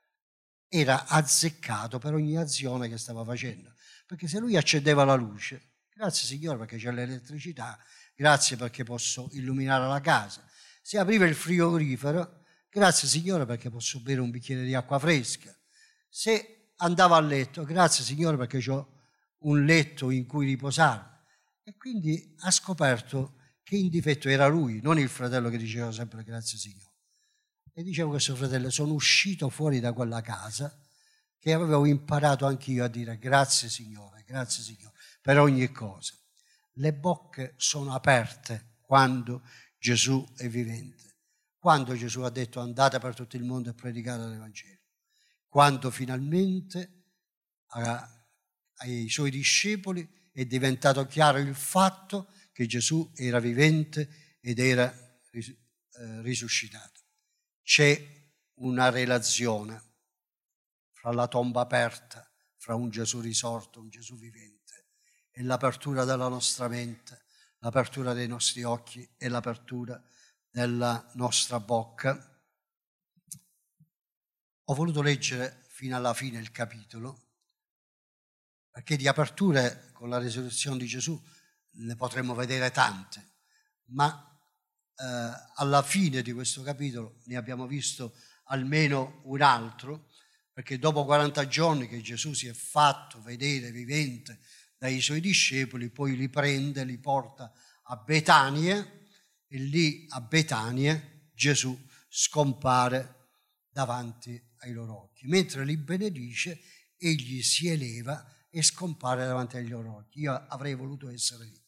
era 0.67 1.05
azzeccato 1.05 1.99
per 1.99 2.15
ogni 2.15 2.35
azione 2.35 2.89
che 2.89 2.97
stava 2.97 3.23
facendo. 3.23 3.75
Perché 4.07 4.27
se 4.27 4.39
lui 4.39 4.57
accendeva 4.57 5.03
la 5.03 5.13
luce, 5.13 5.73
grazie 5.93 6.25
Signore 6.25 6.57
perché 6.57 6.77
c'è 6.77 6.91
l'elettricità, 6.91 7.77
grazie 8.15 8.57
perché 8.57 8.83
posso 8.83 9.29
illuminare 9.33 9.85
la 9.85 10.01
casa. 10.01 10.43
Se 10.81 10.97
apriva 10.97 11.27
il 11.27 11.35
frigorifero, 11.35 12.41
grazie 12.71 13.07
Signore 13.07 13.45
perché 13.45 13.69
posso 13.69 13.99
bere 13.99 14.19
un 14.19 14.31
bicchiere 14.31 14.63
di 14.63 14.73
acqua 14.73 14.97
fresca. 14.97 15.55
Se 16.09 16.71
andava 16.77 17.17
a 17.17 17.21
letto, 17.21 17.65
grazie 17.65 18.03
Signore 18.03 18.35
perché 18.35 18.67
ho 18.71 19.03
un 19.41 19.63
letto 19.63 20.09
in 20.09 20.25
cui 20.25 20.47
riposare. 20.47 21.09
E 21.63 21.75
quindi 21.77 22.35
ha 22.39 22.51
scoperto 22.51 23.35
che 23.63 23.75
in 23.75 23.89
difetto 23.89 24.27
era 24.27 24.47
lui, 24.47 24.81
non 24.81 24.99
il 24.99 25.09
fratello 25.09 25.49
che 25.49 25.57
diceva 25.57 25.91
sempre 25.91 26.23
grazie 26.23 26.57
Signore. 26.57 26.95
E 27.73 27.83
diceva 27.83 28.09
questo 28.09 28.35
fratello, 28.35 28.69
sono 28.69 28.93
uscito 28.93 29.49
fuori 29.49 29.79
da 29.79 29.93
quella 29.93 30.21
casa 30.21 30.77
che 31.37 31.53
avevo 31.53 31.85
imparato 31.85 32.45
anch'io 32.45 32.83
a 32.83 32.87
dire 32.87 33.17
grazie 33.17 33.69
Signore, 33.69 34.23
grazie 34.25 34.63
Signore, 34.63 34.95
per 35.21 35.39
ogni 35.39 35.71
cosa. 35.71 36.13
Le 36.73 36.93
bocche 36.93 37.53
sono 37.57 37.93
aperte 37.93 38.77
quando 38.81 39.43
Gesù 39.77 40.25
è 40.35 40.47
vivente. 40.47 41.17
Quando 41.57 41.95
Gesù 41.95 42.21
ha 42.21 42.29
detto 42.29 42.59
andate 42.59 42.99
per 42.99 43.13
tutto 43.13 43.37
il 43.37 43.43
mondo 43.43 43.69
e 43.69 43.73
predicate 43.73 44.25
l'Evangelo. 44.25 44.79
Quando 45.47 45.91
finalmente 45.91 47.03
ai 47.67 49.09
suoi 49.09 49.31
discepoli 49.31 50.07
è 50.31 50.45
diventato 50.45 51.05
chiaro 51.05 51.37
il 51.37 51.55
fatto 51.55 52.31
che 52.51 52.65
Gesù 52.65 53.11
era 53.15 53.39
vivente 53.39 54.37
ed 54.41 54.59
era 54.59 54.91
eh, 55.31 56.21
risuscitato. 56.21 57.01
C'è 57.63 58.19
una 58.55 58.89
relazione 58.89 59.89
fra 60.91 61.11
la 61.11 61.27
tomba 61.27 61.61
aperta, 61.61 62.29
fra 62.57 62.75
un 62.75 62.89
Gesù 62.89 63.19
risorto, 63.19 63.79
un 63.79 63.89
Gesù 63.89 64.17
vivente 64.17 64.61
è 65.31 65.41
l'apertura 65.41 66.03
della 66.03 66.27
nostra 66.27 66.67
mente, 66.67 67.23
l'apertura 67.59 68.13
dei 68.13 68.27
nostri 68.27 68.63
occhi 68.63 69.09
e 69.17 69.29
l'apertura 69.29 70.01
della 70.49 71.09
nostra 71.13 71.59
bocca. 71.59 72.43
Ho 74.65 74.73
voluto 74.73 75.01
leggere 75.01 75.65
fino 75.69 75.95
alla 75.95 76.13
fine 76.13 76.37
il 76.37 76.51
capitolo, 76.51 77.30
perché 78.71 78.95
di 78.95 79.07
aperture 79.07 79.89
con 79.93 80.09
la 80.09 80.17
risurrezione 80.17 80.77
di 80.77 80.87
Gesù 80.87 81.21
ne 81.73 81.95
potremmo 81.95 82.33
vedere 82.33 82.71
tante, 82.71 83.35
ma 83.87 84.27
eh, 84.95 85.03
alla 85.55 85.83
fine 85.83 86.21
di 86.21 86.31
questo 86.31 86.63
capitolo 86.63 87.19
ne 87.25 87.35
abbiamo 87.35 87.67
visto 87.67 88.15
almeno 88.45 89.21
un 89.25 89.41
altro, 89.41 90.09
perché 90.53 90.77
dopo 90.79 91.05
40 91.05 91.47
giorni 91.47 91.87
che 91.87 92.01
Gesù 92.01 92.33
si 92.33 92.47
è 92.47 92.53
fatto 92.53 93.21
vedere 93.21 93.71
vivente 93.71 94.39
dai 94.77 94.99
suoi 94.99 95.21
discepoli, 95.21 95.89
poi 95.89 96.15
li 96.15 96.29
prende, 96.29 96.83
li 96.83 96.97
porta 96.97 97.53
a 97.83 97.95
Betania 97.97 98.75
e 99.47 99.57
lì 99.57 100.05
a 100.09 100.21
Betania 100.21 101.01
Gesù 101.33 101.77
scompare 102.09 103.29
davanti 103.69 104.41
ai 104.59 104.73
loro 104.73 105.03
occhi. 105.03 105.27
Mentre 105.27 105.65
li 105.65 105.77
benedice, 105.77 106.59
egli 106.97 107.41
si 107.41 107.67
eleva 107.67 108.25
e 108.53 108.61
scompare 108.61 109.25
davanti 109.25 109.55
agli 109.57 109.69
loro 109.69 109.95
occhi. 109.95 110.19
Io 110.19 110.33
avrei 110.33 110.75
voluto 110.75 111.09
essere 111.09 111.45
lì, 111.45 111.59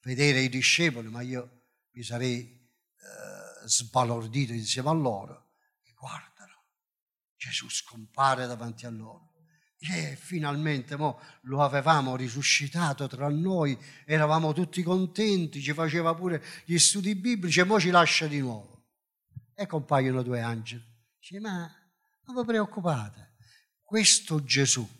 vedere 0.00 0.40
i 0.40 0.48
discepoli, 0.48 1.08
ma 1.08 1.20
io 1.20 1.64
mi 1.92 2.02
sarei 2.02 2.40
eh, 2.40 3.68
sbalordito 3.68 4.52
insieme 4.54 4.88
a 4.88 4.92
loro. 4.92 5.52
E 5.84 5.92
guardano, 5.94 6.64
Gesù 7.36 7.68
scompare 7.68 8.46
davanti 8.46 8.86
a 8.86 8.90
loro. 8.90 9.34
E 9.78 10.16
finalmente 10.16 10.96
lo 10.96 11.62
avevamo 11.62 12.16
risuscitato 12.16 13.06
tra 13.08 13.28
noi, 13.28 13.78
eravamo 14.06 14.54
tutti 14.54 14.82
contenti, 14.82 15.60
ci 15.60 15.74
faceva 15.74 16.14
pure 16.14 16.42
gli 16.64 16.78
studi 16.78 17.14
biblici 17.14 17.60
e 17.60 17.64
mo 17.64 17.78
ci 17.78 17.90
lascia 17.90 18.26
di 18.26 18.40
nuovo. 18.40 18.86
E 19.54 19.66
compaiono 19.66 20.22
due 20.22 20.40
angeli. 20.40 20.82
Dice, 21.20 21.40
ma 21.40 21.70
non 22.24 22.36
vi 22.36 22.44
preoccupate, 22.44 23.34
questo 23.82 24.42
Gesù 24.42 24.95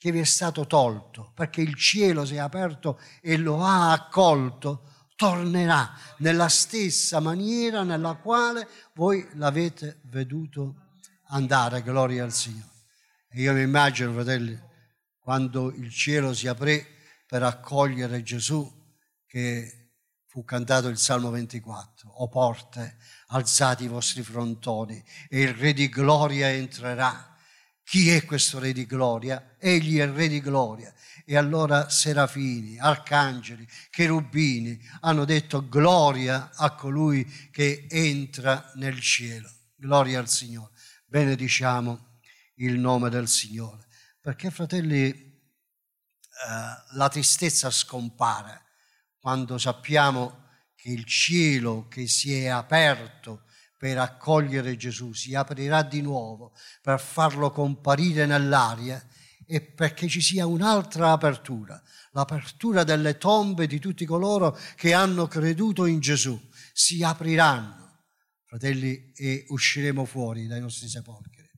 che 0.00 0.10
vi 0.10 0.20
è 0.20 0.24
stato 0.24 0.66
tolto, 0.66 1.30
perché 1.34 1.60
il 1.60 1.74
cielo 1.74 2.24
si 2.24 2.36
è 2.36 2.38
aperto 2.38 2.98
e 3.20 3.36
lo 3.36 3.62
ha 3.62 3.92
accolto, 3.92 5.08
tornerà 5.14 5.92
nella 6.20 6.48
stessa 6.48 7.20
maniera 7.20 7.82
nella 7.82 8.14
quale 8.14 8.66
voi 8.94 9.28
l'avete 9.34 10.00
veduto 10.04 10.86
andare, 11.26 11.82
gloria 11.82 12.24
al 12.24 12.32
Signore. 12.32 12.86
E 13.28 13.42
io 13.42 13.52
mi 13.52 13.60
immagino, 13.60 14.14
fratelli, 14.14 14.58
quando 15.18 15.70
il 15.70 15.90
cielo 15.90 16.32
si 16.32 16.46
aprì 16.46 16.82
per 17.26 17.42
accogliere 17.42 18.22
Gesù, 18.22 18.66
che 19.26 19.90
fu 20.24 20.44
cantato 20.44 20.88
il 20.88 20.96
Salmo 20.96 21.28
24, 21.28 22.08
o 22.08 22.28
porte, 22.28 22.96
alzati 23.26 23.84
i 23.84 23.88
vostri 23.88 24.22
frontoni, 24.22 25.04
e 25.28 25.42
il 25.42 25.52
Re 25.52 25.74
di 25.74 25.90
gloria 25.90 26.50
entrerà. 26.50 27.29
Chi 27.90 28.08
è 28.08 28.24
questo 28.24 28.60
Re 28.60 28.72
di 28.72 28.86
gloria? 28.86 29.56
Egli 29.58 29.98
è 29.98 30.04
il 30.04 30.12
Re 30.12 30.28
di 30.28 30.40
gloria 30.40 30.94
e 31.24 31.36
allora 31.36 31.88
serafini, 31.88 32.78
arcangeli, 32.78 33.66
cherubini 33.90 34.80
hanno 35.00 35.24
detto 35.24 35.68
gloria 35.68 36.52
a 36.54 36.76
colui 36.76 37.24
che 37.50 37.88
entra 37.90 38.70
nel 38.76 39.00
cielo. 39.00 39.50
Gloria 39.74 40.20
al 40.20 40.28
Signore. 40.28 40.70
Benediciamo 41.04 42.20
il 42.58 42.78
nome 42.78 43.10
del 43.10 43.26
Signore. 43.26 43.88
Perché, 44.20 44.52
fratelli, 44.52 45.08
eh, 45.08 45.36
la 46.92 47.08
tristezza 47.08 47.72
scompare 47.72 48.66
quando 49.18 49.58
sappiamo 49.58 50.46
che 50.76 50.90
il 50.90 51.04
cielo 51.06 51.88
che 51.88 52.06
si 52.06 52.40
è 52.40 52.46
aperto 52.46 53.46
per 53.80 53.96
accogliere 53.96 54.76
Gesù 54.76 55.14
si 55.14 55.34
aprirà 55.34 55.82
di 55.82 56.02
nuovo 56.02 56.52
per 56.82 57.00
farlo 57.00 57.50
comparire 57.50 58.26
nell'aria 58.26 59.02
e 59.46 59.62
perché 59.62 60.06
ci 60.06 60.20
sia 60.20 60.44
un'altra 60.44 61.12
apertura, 61.12 61.82
l'apertura 62.10 62.84
delle 62.84 63.16
tombe 63.16 63.66
di 63.66 63.78
tutti 63.78 64.04
coloro 64.04 64.54
che 64.76 64.92
hanno 64.92 65.26
creduto 65.28 65.86
in 65.86 66.00
Gesù. 66.00 66.38
Si 66.74 67.02
apriranno, 67.02 68.02
fratelli, 68.44 69.12
e 69.14 69.46
usciremo 69.48 70.04
fuori 70.04 70.46
dai 70.46 70.60
nostri 70.60 70.86
sepolcri 70.86 71.48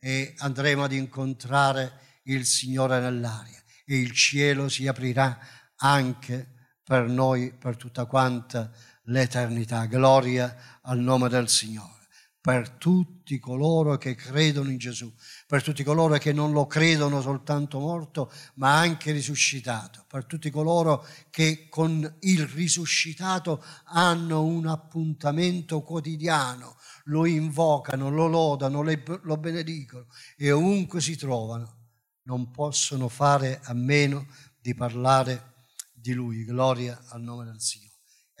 e 0.00 0.34
andremo 0.38 0.82
ad 0.82 0.92
incontrare 0.92 2.20
il 2.24 2.44
Signore 2.44 2.98
nell'aria 2.98 3.62
e 3.84 4.00
il 4.00 4.10
cielo 4.10 4.68
si 4.68 4.88
aprirà 4.88 5.38
anche 5.76 6.54
per 6.82 7.06
noi 7.06 7.52
per 7.52 7.76
tutta 7.76 8.06
quanta 8.06 8.68
l'eternità. 9.04 9.86
Gloria 9.86 10.80
al 10.82 10.98
nome 10.98 11.28
del 11.28 11.48
Signore 11.48 12.00
per 12.42 12.70
tutti 12.70 13.38
coloro 13.38 13.96
che 13.98 14.16
credono 14.16 14.68
in 14.70 14.76
Gesù, 14.76 15.14
per 15.46 15.62
tutti 15.62 15.84
coloro 15.84 16.18
che 16.18 16.32
non 16.32 16.50
lo 16.50 16.66
credono 16.66 17.20
soltanto 17.20 17.78
morto, 17.78 18.32
ma 18.54 18.76
anche 18.76 19.12
risuscitato, 19.12 20.04
per 20.08 20.26
tutti 20.26 20.50
coloro 20.50 21.06
che 21.30 21.68
con 21.68 22.16
il 22.22 22.44
risuscitato 22.48 23.64
hanno 23.84 24.42
un 24.42 24.66
appuntamento 24.66 25.82
quotidiano, 25.82 26.76
lo 27.04 27.26
invocano, 27.26 28.10
lo 28.10 28.26
lodano, 28.26 28.82
lo 28.82 29.36
benedicono 29.36 30.06
e 30.36 30.50
ovunque 30.50 31.00
si 31.00 31.16
trovano 31.16 31.78
non 32.24 32.50
possono 32.50 33.08
fare 33.08 33.60
a 33.64 33.72
meno 33.72 34.26
di 34.60 34.74
parlare 34.74 35.66
di 35.92 36.12
Lui. 36.12 36.44
Gloria 36.44 37.00
al 37.08 37.22
nome 37.22 37.44
del 37.44 37.60
Signore. 37.60 37.91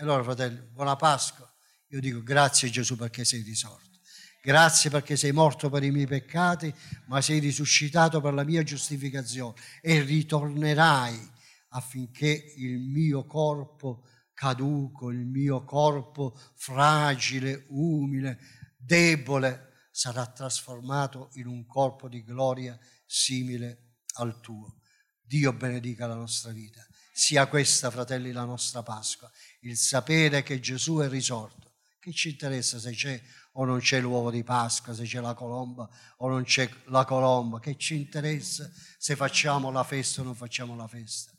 E 0.02 0.04
allora, 0.04 0.24
fratelli, 0.24 0.60
buona 0.72 0.96
Pasqua. 0.96 1.48
Io 1.90 2.00
dico 2.00 2.24
grazie 2.24 2.68
Gesù 2.68 2.96
perché 2.96 3.24
sei 3.24 3.42
risorto. 3.42 4.00
Grazie 4.42 4.90
perché 4.90 5.14
sei 5.14 5.30
morto 5.30 5.70
per 5.70 5.84
i 5.84 5.92
miei 5.92 6.08
peccati, 6.08 6.74
ma 7.06 7.20
sei 7.20 7.38
risuscitato 7.38 8.20
per 8.20 8.34
la 8.34 8.42
mia 8.42 8.64
giustificazione 8.64 9.54
e 9.80 10.00
ritornerai 10.00 11.30
affinché 11.68 12.52
il 12.56 12.80
mio 12.80 13.24
corpo 13.26 14.04
caduco, 14.34 15.12
il 15.12 15.24
mio 15.24 15.62
corpo 15.62 16.36
fragile, 16.56 17.66
umile, 17.68 18.40
debole, 18.76 19.84
sarà 19.92 20.26
trasformato 20.26 21.28
in 21.34 21.46
un 21.46 21.64
corpo 21.64 22.08
di 22.08 22.24
gloria 22.24 22.76
simile 23.06 23.98
al 24.14 24.40
tuo. 24.40 24.80
Dio 25.20 25.52
benedica 25.52 26.08
la 26.08 26.16
nostra 26.16 26.50
vita. 26.50 26.84
Sia 27.12 27.46
questa, 27.46 27.90
fratelli, 27.90 28.32
la 28.32 28.44
nostra 28.44 28.82
Pasqua, 28.82 29.30
il 29.60 29.76
sapere 29.76 30.42
che 30.42 30.60
Gesù 30.60 30.98
è 30.98 31.08
risorto. 31.08 31.74
Che 32.00 32.12
ci 32.12 32.30
interessa 32.30 32.80
se 32.80 32.90
c'è 32.92 33.22
o 33.52 33.64
non 33.64 33.78
c'è 33.78 34.00
l'uovo 34.00 34.30
di 34.30 34.42
Pasqua, 34.42 34.94
se 34.94 35.04
c'è 35.04 35.20
la 35.20 35.34
colomba 35.34 35.88
o 36.16 36.28
non 36.28 36.42
c'è 36.42 36.68
la 36.86 37.04
colomba, 37.04 37.60
che 37.60 37.76
ci 37.76 37.94
interessa 37.94 38.68
se 38.98 39.14
facciamo 39.14 39.70
la 39.70 39.84
festa 39.84 40.22
o 40.22 40.24
non 40.24 40.34
facciamo 40.34 40.74
la 40.74 40.88
festa. 40.88 41.30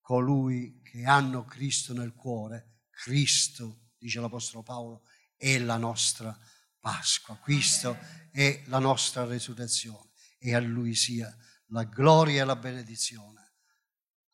Colui 0.00 0.80
che 0.82 1.04
hanno 1.04 1.44
Cristo 1.44 1.92
nel 1.92 2.14
cuore, 2.14 2.84
Cristo, 2.90 3.90
dice 3.98 4.18
l'Apostolo 4.18 4.62
Paolo, 4.62 5.02
è 5.36 5.58
la 5.58 5.76
nostra 5.76 6.36
Pasqua, 6.80 7.38
Cristo 7.42 7.98
è 8.32 8.62
la 8.66 8.78
nostra 8.78 9.24
resurrezione 9.24 10.10
e 10.38 10.54
a 10.54 10.60
Lui 10.60 10.94
sia 10.94 11.36
la 11.68 11.84
gloria 11.84 12.42
e 12.42 12.44
la 12.44 12.56
benedizione. 12.56 13.45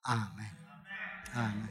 Amen. 0.07 0.57
Amen. 1.37 1.69